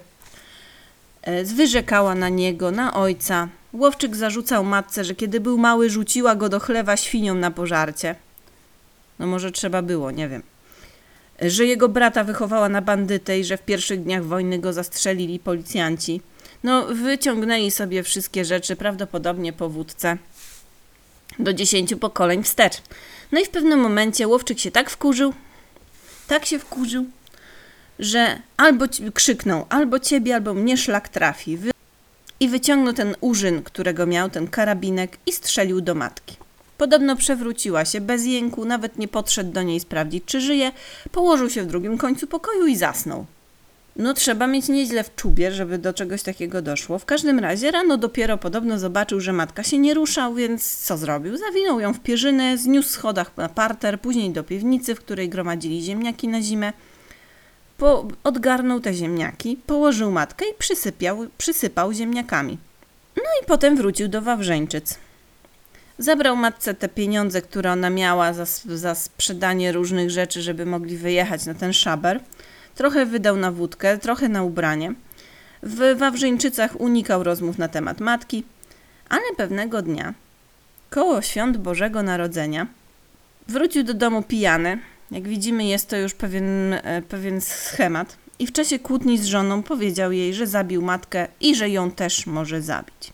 [1.23, 3.49] e, wyrzekała na niego, na ojca.
[3.73, 8.15] Łowczyk zarzucał matce, że kiedy był mały, rzuciła go do chlewa świnią na pożarcie.
[9.19, 10.43] No może trzeba było, nie wiem.
[11.43, 16.21] Że jego brata wychowała na bandytę i że w pierwszych dniach wojny go zastrzelili policjanci.
[16.63, 20.17] No, wyciągnęli sobie wszystkie rzeczy, prawdopodobnie po wódce,
[21.39, 22.83] do dziesięciu pokoleń wstecz.
[23.33, 25.35] No i w pewnym momencie Łowczyk się tak wkurzył,
[26.27, 27.05] tak się wkurzył,
[27.99, 31.59] że albo krzyknął, albo ciebie, albo mnie szlak trafi.
[32.41, 36.37] I wyciągnął ten urzyn, którego miał, ten karabinek i strzelił do matki.
[36.79, 40.73] Podobno przewróciła się bez jęku, nawet nie podszedł do niej sprawdzić, czy żyje,
[41.13, 43.27] położył się w drugim końcu pokoju i zasnął.
[43.97, 46.99] No trzeba mieć nieźle w czubie, żeby do czegoś takiego doszło.
[46.99, 51.37] W każdym razie rano dopiero podobno zobaczył, że matka się nie ruszał, więc co zrobił?
[51.37, 56.29] Zawinął ją w pierzynę, zniósł schodach na parter, później do piwnicy, w której gromadzili ziemniaki
[56.29, 56.73] na zimę
[57.79, 62.59] Po, odgarnął te ziemniaki, położył matkę i przysypiał, przysypał ziemniakami.
[63.17, 64.99] No i potem wrócił do Wawrzeńczyc.
[65.99, 68.45] Zabrał matce te pieniądze, które ona miała za,
[68.77, 72.21] za sprzedanie różnych rzeczy, żeby mogli wyjechać na ten szaber.
[72.75, 74.95] Trochę wydał na wódkę, trochę na ubranie.
[75.63, 78.45] W Wawrzyńczycach unikał rozmów na temat matki,
[79.09, 80.15] ale pewnego dnia,
[80.91, 82.67] koło świąt Bożego Narodzenia,
[83.49, 84.79] wrócił do domu pijany.
[85.11, 88.17] Jak widzimy, jest to już pewien, e, pewien schemat.
[88.39, 92.27] I w czasie kłótni z żoną powiedział jej, że zabił matkę i że ją też
[92.27, 93.13] może zabić.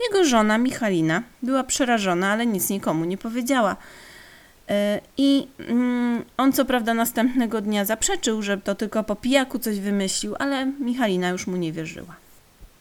[0.00, 3.76] Jego żona Michalina była przerażona, ale nic nikomu nie powiedziała.
[4.70, 9.80] E, I mm, on co prawda następnego dnia zaprzeczył, że to tylko po pijaku coś
[9.80, 12.16] wymyślił, ale Michalina już mu nie wierzyła.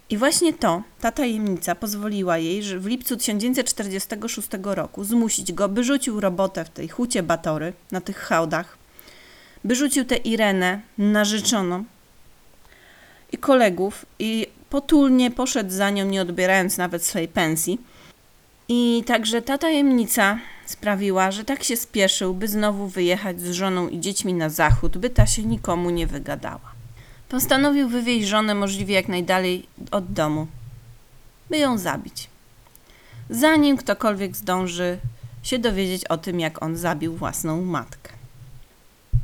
[0.09, 5.83] I właśnie to, ta tajemnica pozwoliła jej, że w lipcu 1946 roku zmusić go, by
[5.83, 8.77] rzucił robotę w tej hucie Batory, na tych hałdach,
[9.63, 11.83] by rzucił tę Irenę, narzeczoną,
[13.31, 17.81] i kolegów, i potulnie poszedł za nią, nie odbierając nawet swojej pensji.
[18.69, 23.99] I także ta tajemnica sprawiła, że tak się spieszył, by znowu wyjechać z żoną i
[23.99, 26.71] dziećmi na zachód, by ta się nikomu nie wygadała.
[27.29, 30.47] Postanowił wywieźć żonę możliwie jak najdalej od domu,
[31.49, 32.29] by ją zabić.
[33.29, 34.97] Zanim ktokolwiek zdąży
[35.43, 38.11] się dowiedzieć o tym, jak on zabił własną matkę.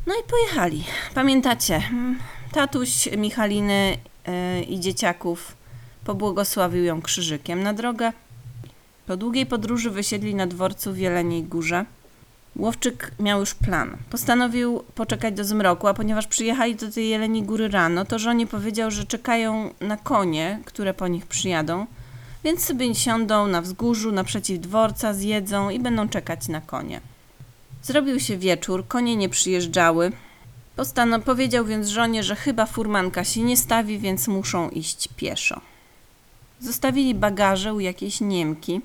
[0.08, 0.84] No i pojechali.
[1.13, 2.19] Pamiętacie, mm,
[2.51, 5.55] tatuś Michaliny yy, i dzieciaków
[6.05, 8.12] pobłogosławił ją krzyżykiem na drogę.
[9.08, 11.86] Po długiej podróży wysiedli na dworcu w Jeleniej Górze.
[12.56, 13.98] Łowczyk miał już plan.
[14.10, 18.91] Postanowił poczekać do zmroku, a ponieważ przyjechali do tej Jeleniej Góry rano, to żonie powiedział,
[18.91, 21.86] że czekają na konie, które po nich przyjadą,
[22.44, 27.02] więc sobie siądą na wzgórzu naprzeciw dworca, zjedzą i będą czekać na konie.
[27.84, 30.12] Zrobił się wieczór, konie nie przyjeżdżały.
[31.26, 35.62] Powiedział więc żonie, że chyba furmanka się nie stawi, więc muszą iść pieszo.
[36.60, 38.82] Zostawili bagaże u jakiejś Niemki.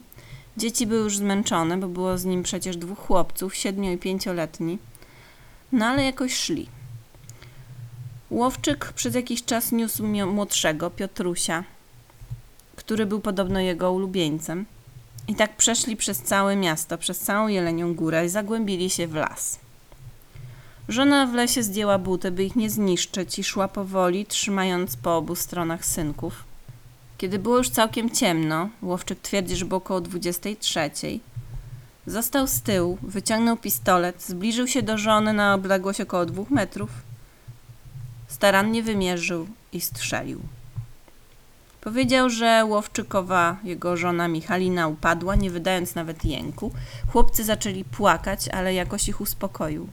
[0.61, 4.79] Dzieci były już zmęczone, bo było z nim przecież dwóch chłopców, siedmiu i pięcioletni.
[5.73, 6.69] No ale jakoś szli.
[8.31, 11.65] Łowczyk przez jakiś czas niósł młodszego, Piotrusia,
[12.77, 14.67] który był podobno jego ulubieńcem.
[15.29, 19.59] I tak przeszli przez całe miasto, przez całą Jelenią Górę i zagłębili się w las.
[20.89, 25.35] Żona w lesie zdjęła buty, by ich nie zniszczyć i szła powoli, trzymając po obu
[25.35, 26.50] stronach synków.
[27.21, 30.91] Kiedy było już całkiem ciemno, łowczyk twierdzi, że było około 23,
[32.07, 36.91] został z tyłu, wyciągnął pistolet, zbliżył się do żony na odległość około dwóch metrów,
[38.29, 40.41] starannie wymierzył i strzelił.
[41.81, 46.71] Powiedział, że Łowczykowa, jego żona Michalina, upadła, nie wydając nawet jęku.
[47.13, 49.89] Chłopcy zaczęli płakać, ale jakoś ich uspokoił.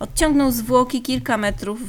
[0.00, 1.80] Odciągnął zwłoki kilka metrów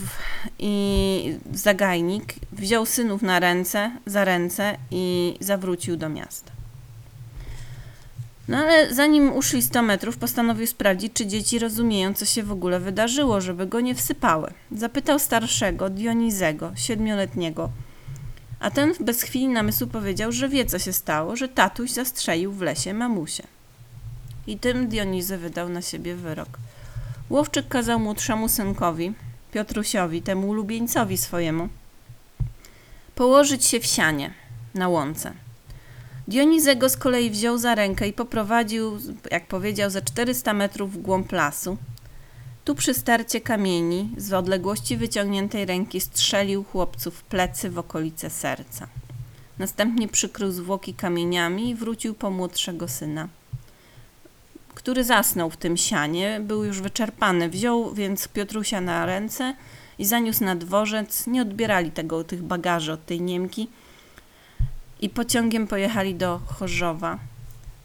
[0.59, 6.51] i zagajnik, wziął synów na ręce, za ręce i zawrócił do miasta.
[8.47, 12.79] No ale zanim uszli 100 metrów, postanowił sprawdzić, czy dzieci rozumieją, co się w ogóle
[12.79, 14.53] wydarzyło, żeby go nie wsypały.
[14.71, 17.69] Zapytał starszego, Dionizego, siedmioletniego,
[18.59, 22.61] a ten bez chwili namysłu powiedział, że wie, co się stało, że tatuś zastrzelił w
[22.61, 23.43] lesie mamusię.
[24.47, 26.49] I tym Dionizy wydał na siebie wyrok.
[27.29, 29.13] Łowczyk kazał młodszemu synkowi,
[29.51, 31.69] Piotrusiowi, temu ulubieńcowi swojemu,
[33.15, 34.33] położyć się w sianie
[34.73, 35.33] na łące.
[36.27, 38.99] Dionizego z kolei wziął za rękę i poprowadził,
[39.31, 41.77] jak powiedział, ze 400 metrów w głąb lasu.
[42.65, 48.87] Tu przy starcie kamieni z odległości wyciągniętej ręki strzelił chłopców w plecy w okolice serca.
[49.59, 53.27] Następnie przykrył zwłoki kamieniami i wrócił po młodszego syna
[54.77, 57.49] który zasnął w tym sianie, był już wyczerpany.
[57.49, 59.55] Wziął więc Piotrusia na ręce
[59.99, 61.27] i zaniósł na dworzec.
[61.27, 63.69] Nie odbierali tego, tych bagaży od tej Niemki
[65.01, 67.19] i pociągiem pojechali do Chorzowa,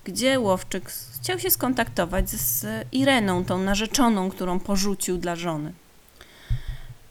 [0.04, 5.72] gdzie Łowczyk chciał się skontaktować z Ireną, tą narzeczoną, którą porzucił dla żony.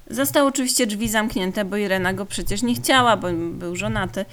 [0.09, 4.25] Został oczywiście drzwi zamknięte, bo Irena go przecież nie chciała, bo był żonaty, y,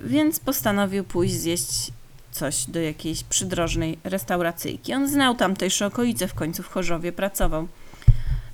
[0.00, 1.92] więc postanowił pójść zjeść
[2.36, 4.94] coś do jakiejś przydrożnej restauracyjki.
[4.94, 7.68] On znał tamtejsze okolice, w końcu w Chorzowie pracował.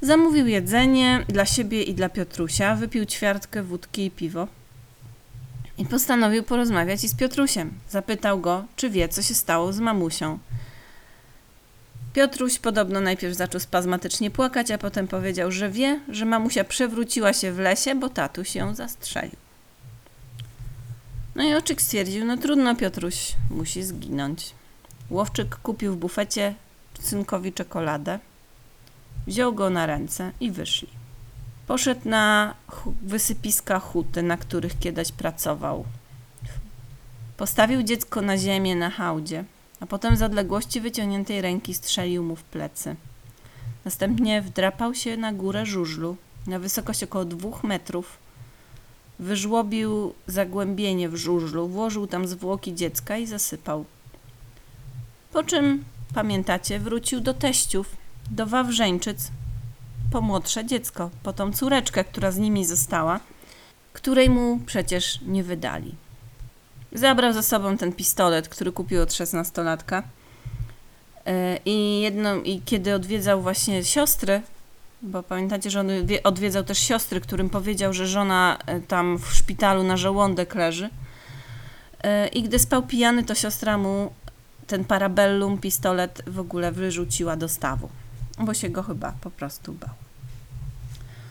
[0.00, 4.48] Zamówił jedzenie dla siebie i dla Piotrusia, wypił ćwiartkę wódki i piwo
[5.78, 7.70] i postanowił porozmawiać i z Piotrusiem.
[7.90, 10.38] Zapytał go, czy wie, co się stało z mamusią.
[12.12, 17.52] Piotruś podobno najpierw zaczął spazmatycznie płakać, a potem powiedział, że wie, że mamusia przewróciła się
[17.52, 19.41] w lesie, bo tatuś ją zastrzelił.
[21.34, 24.54] No i Oczyk stwierdził, no trudno Piotruś, musi zginąć.
[25.10, 26.54] Łowczyk kupił w bufecie
[27.00, 28.18] synkowi czekoladę,
[29.26, 30.88] wziął go na ręce i wyszli.
[31.66, 32.54] Poszedł na
[33.02, 35.84] wysypiska huty, na których kiedyś pracował.
[37.36, 39.44] Postawił dziecko na ziemię na hałdzie,
[39.80, 42.96] a potem z odległości wyciągniętej ręki strzelił mu w plecy.
[43.84, 46.16] Następnie wdrapał się na górę żużlu,
[46.46, 48.21] na wysokość około dwóch metrów.
[49.22, 53.84] Wyżłobił zagłębienie w żużlu, włożył tam zwłoki dziecka i zasypał.
[55.32, 57.96] Po czym, pamiętacie, wrócił do teściów,
[58.30, 59.30] do Wawrzeńczyc,
[60.12, 63.20] po młodsze dziecko, po tą córeczkę, która z nimi została,
[63.92, 65.94] której mu przecież nie wydali.
[66.92, 70.02] Zabrał ze sobą ten pistolet, który kupił od szesnastolatka.
[71.26, 72.10] E, I,
[72.44, 74.42] I kiedy odwiedzał właśnie siostry,
[75.02, 79.34] bo pamiętacie, że on wie- odwiedzał też siostry, którym powiedział, że żona e, tam w
[79.34, 80.90] szpitalu na żołądek leży.
[82.02, 84.12] E, I gdy spał pijany, to siostra mu
[84.66, 87.88] ten parabellum, pistolet w ogóle wyrzuciła do stawu,
[88.38, 89.90] bo się go chyba po prostu bał.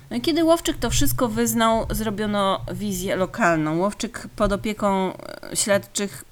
[0.09, 3.77] No i kiedy Łowczyk to wszystko wyznał, zrobiono wizję lokalną.
[3.77, 6.25] Łowczyk pod opieką e, śledczych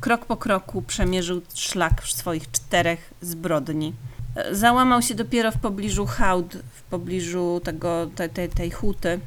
[0.00, 3.94] krok po kroku przemierzył szlak swoich czterech zbrodni.
[4.52, 9.20] Załamał się dopiero w pobliżu hałd, w pobliżu tego, te, te, tej huty,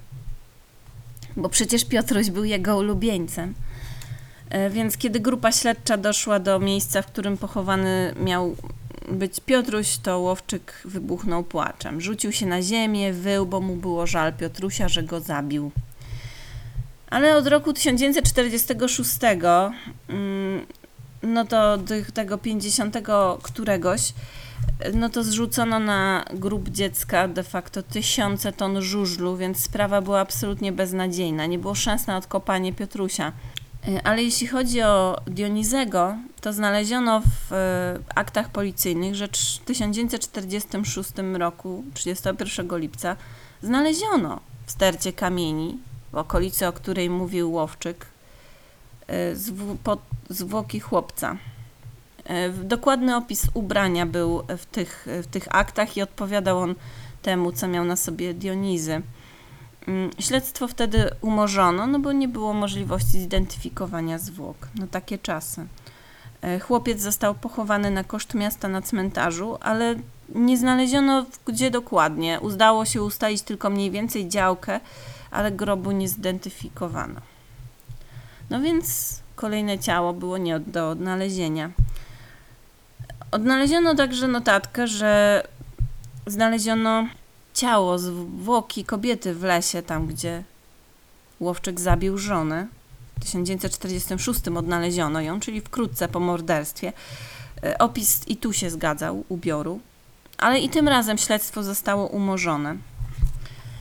[1.38, 3.54] bo przecież Piotruś był jego ulubieńcem.
[4.50, 8.56] E, Więc kiedy grupa śledcza doszła do miejsca, w którym pochowany miał
[9.12, 12.02] być Piotruś, to Łowczyk wybuchnął płaczem.
[12.02, 15.72] Rzucił się na ziemię, wył, bo mu było żal Piotrusia, że go zabił.
[17.10, 19.10] Ale od roku 1946,
[20.10, 20.66] mm,
[21.24, 24.14] no to tych- tego 50 któregoś,
[24.94, 30.72] no to zrzucono na grób dziecka de facto tysiące ton żużlu, więc sprawa była absolutnie
[30.72, 31.46] beznadziejna.
[31.46, 33.34] Nie było szans na odkopanie Piotrusia.
[33.88, 37.56] Y, Ale jeśli chodzi o Dionizego, to znaleziono w y,
[38.16, 43.16] aktach policyjnych, że w 1946 roku, 31 lipca,
[43.62, 45.78] znaleziono w stercie kamieni,
[46.12, 48.06] w okolicy, o której mówił Łowczyk,
[49.10, 49.36] y,
[50.30, 51.38] zwłoki chłopca.
[52.30, 56.76] W- Dokładny opis ubrania był w tych, w tych aktach i odpowiadał on
[57.22, 59.02] temu, co miał na sobie Dionizy.
[59.88, 64.58] Mm, Śledztwo wtedy umorzono, no bo nie było możliwości zidentyfikowania zwłok.
[64.76, 65.66] No takie czasy.
[66.42, 69.96] E, Chłopiec został pochowany na koszt miasta na cmentarzu, ale
[70.36, 72.40] nie znaleziono gdzie dokładnie.
[72.40, 74.80] Udało się ustalić tylko mniej więcej działkę,
[75.32, 77.22] ale grobu nie zidentyfikowano.
[78.50, 81.70] No więc kolejne ciało było nie do odnalezienia.
[83.32, 85.44] Odnaleziono także notatkę, że
[86.28, 87.08] znaleziono
[87.54, 90.44] ciało, zwłoki kobiety w lesie, tam gdzie
[91.40, 92.68] Łowczyk zabił żonę.
[93.18, 96.94] W 1946 odnaleziono ją, czyli wkrótce po morderstwie.
[97.64, 99.80] E, Opis i tu się zgadzał ubioru,
[100.38, 102.76] ale i tym razem śledztwo zostało umorzone.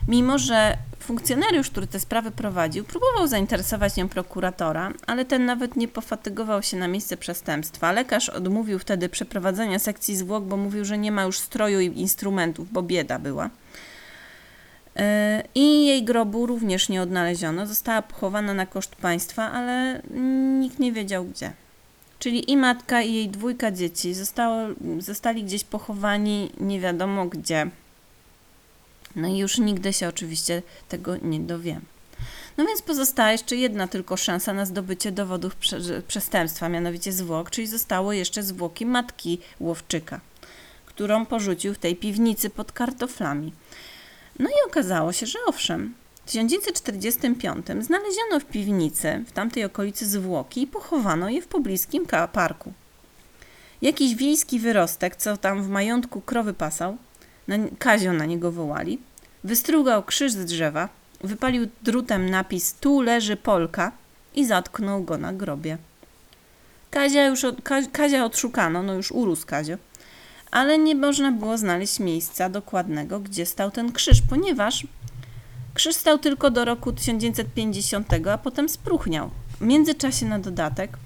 [0.09, 5.89] Mimo, że funkcjonariusz, który tę sprawę prowadził, próbował zainteresować nią prokuratora, ale ten nawet nie
[5.89, 7.93] pofatygował się na miejsce przestępstwa.
[7.93, 12.73] Lekarz odmówił wtedy przeprowadzenia sekcji zwłok, bo mówił, że nie ma już stroju i instrumentów,
[12.73, 13.51] bo bieda była.
[14.97, 15.03] Yy,
[15.55, 17.67] I jej grobu również nie odnaleziono.
[17.67, 20.03] Została pochowana na koszt państwa, ale
[20.61, 21.53] nikt nie wiedział gdzie.
[22.19, 24.57] Czyli i matka, i jej dwójka dzieci zostało,
[24.99, 27.71] zostali gdzieś pochowani nie wiadomo gdzie.
[29.17, 31.81] No i już nigdy się oczywiście tego nie dowiemy.
[32.57, 37.67] No więc pozostała jeszcze jedna tylko szansa na zdobycie dowodów prze- przestępstwa, mianowicie zwłok, czyli
[37.67, 40.21] zostało jeszcze zwłoki matki Łowczyka,
[40.87, 43.53] którą porzucił w tej piwnicy pod kartoflami.
[44.39, 45.95] No i okazało się, że owszem,
[46.27, 52.73] w 1945 znaleziono w piwnicy w tamtej okolicy zwłoki i pochowano je w pobliskim parku.
[53.83, 56.97] Jakiś wiejski wyrostek, co tam w majątku krowy pasał,
[57.49, 58.99] na, Kazio na niego wołali,
[59.45, 60.89] wystrugał krzyż z drzewa,
[61.21, 63.93] wypalił drutem napis tu leży Polka
[64.35, 65.79] i zatknął go na grobie.
[66.91, 69.77] Kazia już od, Ka, Kazia odszukano, no już urósł Kazio,
[70.51, 74.87] ale nie można było znaleźć miejsca dokładnego, gdzie stał ten krzyż, ponieważ
[75.75, 79.31] krzyż stał tylko do roku 1950, a potem spróchniał.
[79.61, 80.99] W międzyczasie na dodatek,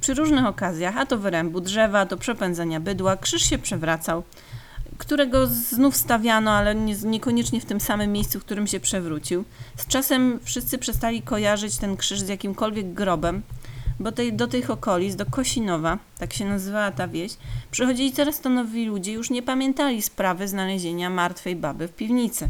[0.00, 4.22] przy różnych okazjach, a to wyrębu drzewa, to przepędzania bydła, krzyż się przewracał,
[4.98, 9.44] którego znów stawiano, ale nie, niekoniecznie w tym samym miejscu, w którym się przewrócił.
[9.76, 13.42] Z czasem wszyscy przestali kojarzyć ten krzyż z jakimkolwiek grobem,
[14.00, 17.36] bo tej, do tych okolic, do Kosinowa, tak się nazywała ta wieś,
[17.70, 22.48] przychodzili coraz to nowi ludzie, już nie pamiętali sprawy znalezienia martwej baby w piwnicy.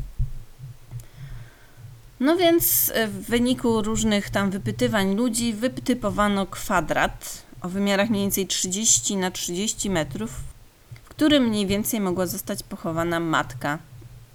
[2.21, 8.47] No więc e, w wyniku różnych tam wypytywań ludzi wytypowano kwadrat o wymiarach mniej więcej
[8.47, 10.31] 30 na 30 metrów,
[11.17, 13.79] którym mniej więcej mogła zostać pochowana matka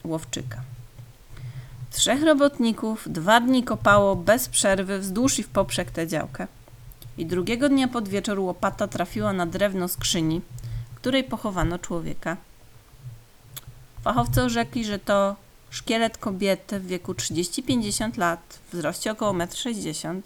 [0.04, 0.62] Łowczyka.
[1.92, 6.48] Trzech robotników dwa dni kopało bez przerwy wzdłuż i w poprzek tę działkę.
[7.18, 10.42] I drugiego dnia pod wieczór łopata trafiła na drewno skrzyni,
[10.92, 12.38] w której pochowano człowieka.
[14.02, 15.36] Fachowcy orzekli, że to
[15.70, 20.22] szkielet kobiety w wieku 30-50 lat, w wzroście około 1,60 m.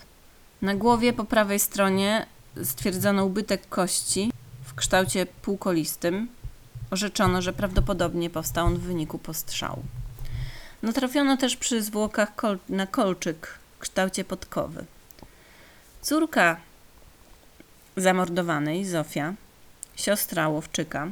[0.61, 2.25] Na głowie po prawej stronie
[2.63, 4.31] stwierdzono ubytek kości
[4.63, 6.27] w kształcie półkolistym.
[6.93, 9.83] Orzeczono, że prawdopodobnie powstał on w wyniku postrzału.
[10.83, 14.85] Natrafiono też przy zwłokach kol na kolczyk w kształcie podkowy.
[16.01, 16.57] Córka
[17.97, 19.33] zamordowanej, Zofia,
[19.95, 21.07] siostra Łowczyka,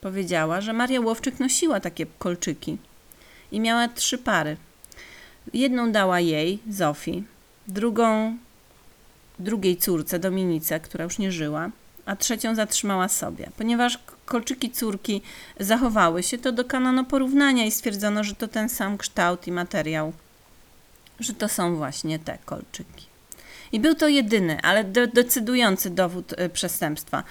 [0.00, 2.78] powiedziała, że Maria Łowczyk nosiła takie kolczyki
[3.52, 4.56] i miała trzy pary.
[5.54, 7.24] Jedną dała jej, Zofii,
[7.68, 8.36] drugą
[9.38, 11.70] drugiej córce, Dominice, która już nie żyła,
[12.06, 13.50] a trzecią zatrzymała sobie.
[13.56, 13.98] Ponieważ
[14.28, 15.22] kolczyki córki
[15.60, 20.12] zachowały się, to dokonano porównania i stwierdzono, że to ten sam kształt i materiał,
[21.20, 23.06] że to są właśnie te kolczyki.
[23.72, 27.22] I był to jedyny, ale de decydujący dowód y, przestępstwa.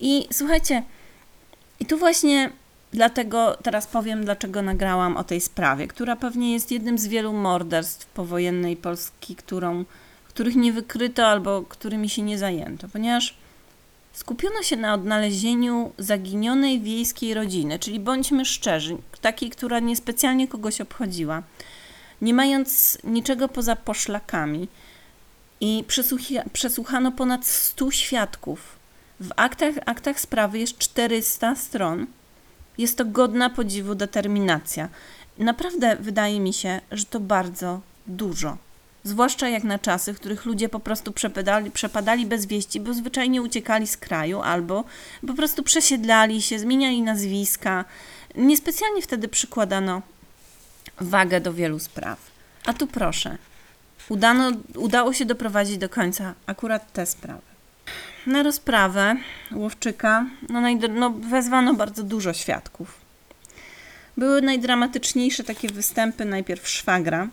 [0.00, 0.82] I słuchajcie,
[1.80, 2.50] i tu właśnie
[2.92, 8.06] dlatego teraz powiem, dlaczego nagrałam o tej sprawie, która pewnie jest jednym z wielu morderstw
[8.06, 9.84] powojennej Polski, którą,
[10.28, 13.34] których nie wykryto albo którymi się nie zajęto, ponieważ
[14.16, 21.42] skupiono się na odnalezieniu zaginionej wiejskiej rodziny, czyli bądźmy szczerzy, takiej, która niespecjalnie kogoś obchodziła,
[22.22, 24.68] nie mając niczego poza poszlakami.
[25.60, 25.84] I
[26.52, 28.76] przesłuchano ponad 100 świadków.
[29.20, 32.06] W aktach, aktach sprawy jest 400 stron.
[32.78, 34.88] Jest to godna podziwu determinacja.
[35.38, 38.58] Naprawdę wydaje mi się, że to bardzo dużo.
[39.06, 43.42] Zwłaszcza jak na czasy, w których ludzie po prostu przepadali, przepadali bez wieści, bo zwyczajnie
[43.42, 44.84] uciekali z kraju albo
[45.26, 47.84] po prostu przesiedlali się, zmieniali nazwiska.
[48.34, 50.02] Niespecjalnie wtedy przykładano
[51.00, 52.18] wagę do wielu spraw.
[52.66, 53.38] A tu proszę,
[54.08, 57.40] udano, udało się doprowadzić do końca akurat tę sprawę.
[58.26, 59.16] Na rozprawę
[59.52, 60.60] Łowczyka no,
[60.94, 62.94] no, wezwano bardzo dużo świadków.
[64.16, 67.28] Były najdramatyczniejsze takie występy najpierw szwagra,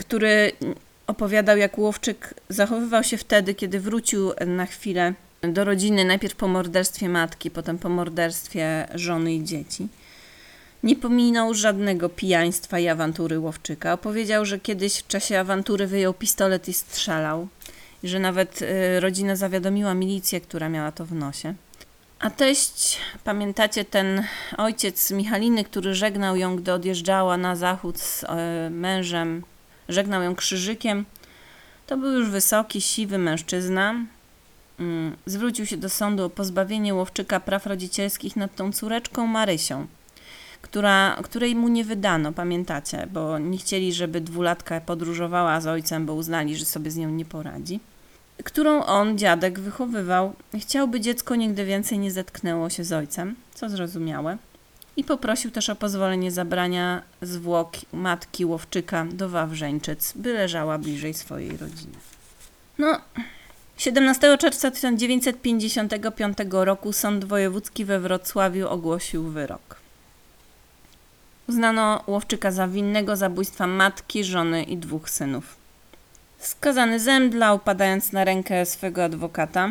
[0.00, 0.52] który
[1.06, 7.08] opowiadał, jak Łowczyk zachowywał się wtedy, kiedy wrócił na chwilę do rodziny, najpierw po morderstwie
[7.08, 9.88] matki, potem po morderstwie żony i dzieci.
[10.82, 13.92] Nie pominął żadnego pijaństwa i awantury Łowczyka.
[13.92, 17.48] Opowiedział, że kiedyś w czasie awantury wyjął pistolet i strzelał.
[18.02, 21.54] I że nawet y, rodzina zawiadomiła milicję, która miała to w nosie.
[22.20, 24.24] A teść, pamiętacie ten
[24.56, 28.26] ojciec Michaliny, który żegnał ją, gdy odjeżdżała na zachód z y,
[28.70, 29.42] mężem,
[29.92, 31.04] żegnał ją krzyżykiem.
[31.86, 33.94] To był już wysoki, siwy mężczyzna.
[34.80, 39.86] Mm, zwrócił się do sądu o pozbawienie Łowczyka praw rodzicielskich nad tą córeczką Marysią
[40.62, 46.14] która, której mu nie wydano, pamiętacie, bo nie chcieli, żeby dwulatka podróżowała z ojcem, bo
[46.14, 47.80] uznali, że sobie z nią nie poradzi.
[48.44, 50.34] Którą on, dziadek, wychowywał.
[50.58, 54.38] Chciałby dziecko nigdy więcej nie zetknęło się z ojcem, co zrozumiałe.
[54.96, 61.56] I poprosił też o pozwolenie zabrania zwłok matki Łowczyka do Wawrzeńczyc, by leżała bliżej swojej
[61.56, 61.96] rodziny.
[62.78, 63.00] No,
[63.76, 69.76] 17 czerwca 1955 roku Sąd Wojewódzki we Wrocławiu ogłosił wyrok.
[71.48, 75.56] Uznano Łowczyka za winnego zabójstwa matki, żony i dwóch synów.
[76.38, 79.70] Skazany zemdlał, padając na rękę swego adwokata.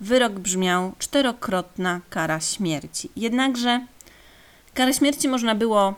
[0.00, 3.10] Wyrok brzmiał czterokrotna kara śmierci.
[3.16, 3.86] Jednakże
[4.74, 5.94] karę śmierci można było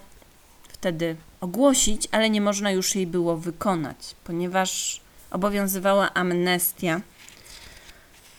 [0.69, 5.01] wtedy ogłosić, ale nie można już jej było wykonać, ponieważ
[5.31, 7.01] obowiązywała amnestia,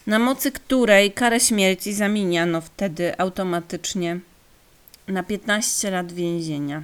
[0.07, 4.19] na mocy której karę śmierci zamieniano wtedy automatycznie
[5.07, 6.83] na 15 lat więzienia.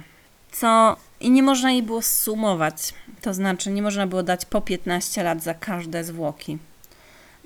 [0.52, 5.22] Co i nie można jej było sumować, to znaczy nie można było dać po 15
[5.22, 6.58] lat za każde zwłoki.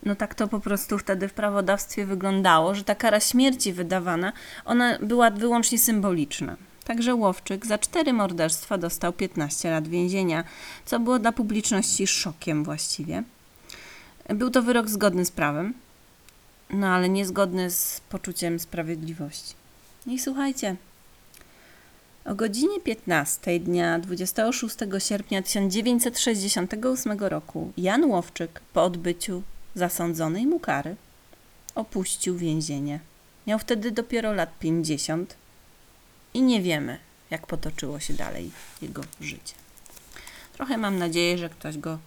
[0.04, 4.32] No tak to po prostu wtedy w prawodawstwie wyglądało, że ta kara śmierci wydawana,
[4.64, 6.56] ona była wyłącznie symboliczna.
[6.84, 10.44] Także Łowczyk za cztery morderstwa dostał 15 lat więzienia,
[10.84, 13.22] co było dla publiczności szokiem właściwie.
[14.28, 15.74] Był to wyrok zgodny z prawem,
[16.70, 19.54] no ale niezgodny z poczuciem sprawiedliwości.
[20.06, 20.76] I słuchajcie,
[22.24, 29.42] o godzinie 15 dnia 26 sierpnia 1968 roku Jan Łowczyk po odbyciu
[29.74, 30.96] zasądzonej mu kary
[31.74, 33.00] opuścił więzienie.
[33.46, 35.36] Miał wtedy dopiero lat 50
[36.34, 36.98] i nie wiemy,
[37.30, 38.50] jak potoczyło się dalej
[38.82, 39.54] jego życie.
[40.52, 41.98] Trochę mam nadzieję, że ktoś go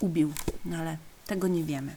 [0.00, 0.32] ubił,
[0.64, 0.96] no ale
[1.26, 1.96] tego nie wiemy.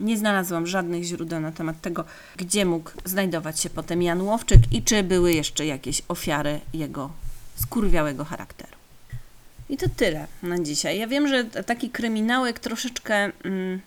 [0.00, 2.04] Nie znalazłam żadnych źródeł na temat tego,
[2.36, 7.10] gdzie mógł znajdować się potem Jan Łowczyk i czy były jeszcze jakieś ofiary jego
[7.56, 8.76] skurwiałego charakteru.
[9.68, 10.98] I to tyle na dzisiaj.
[10.98, 13.14] Ja wiem, że taki kryminałek troszeczkę
[13.44, 13.80] mm,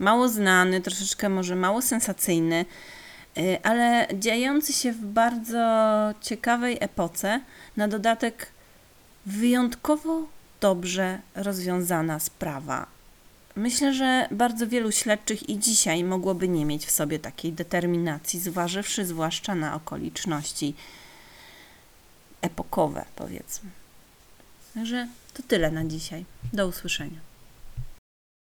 [0.00, 2.64] mało znany, troszeczkę może mało sensacyjny,
[3.38, 5.58] y, ale dziejący się w bardzo
[6.20, 7.40] ciekawej epoce,
[7.76, 8.46] na dodatek
[9.26, 10.26] wyjątkowo
[10.60, 12.86] dobrze rozwiązana sprawa.
[13.56, 19.04] Myślę, że bardzo wielu śledczych i dzisiaj mogłoby nie mieć w sobie takiej determinacji, zważywszy
[19.06, 20.74] zwłaszcza na okoliczności
[22.42, 23.70] epokowe, powiedzmy.
[24.74, 26.24] Także to tyle na dzisiaj.
[26.52, 27.29] Do usłyszenia.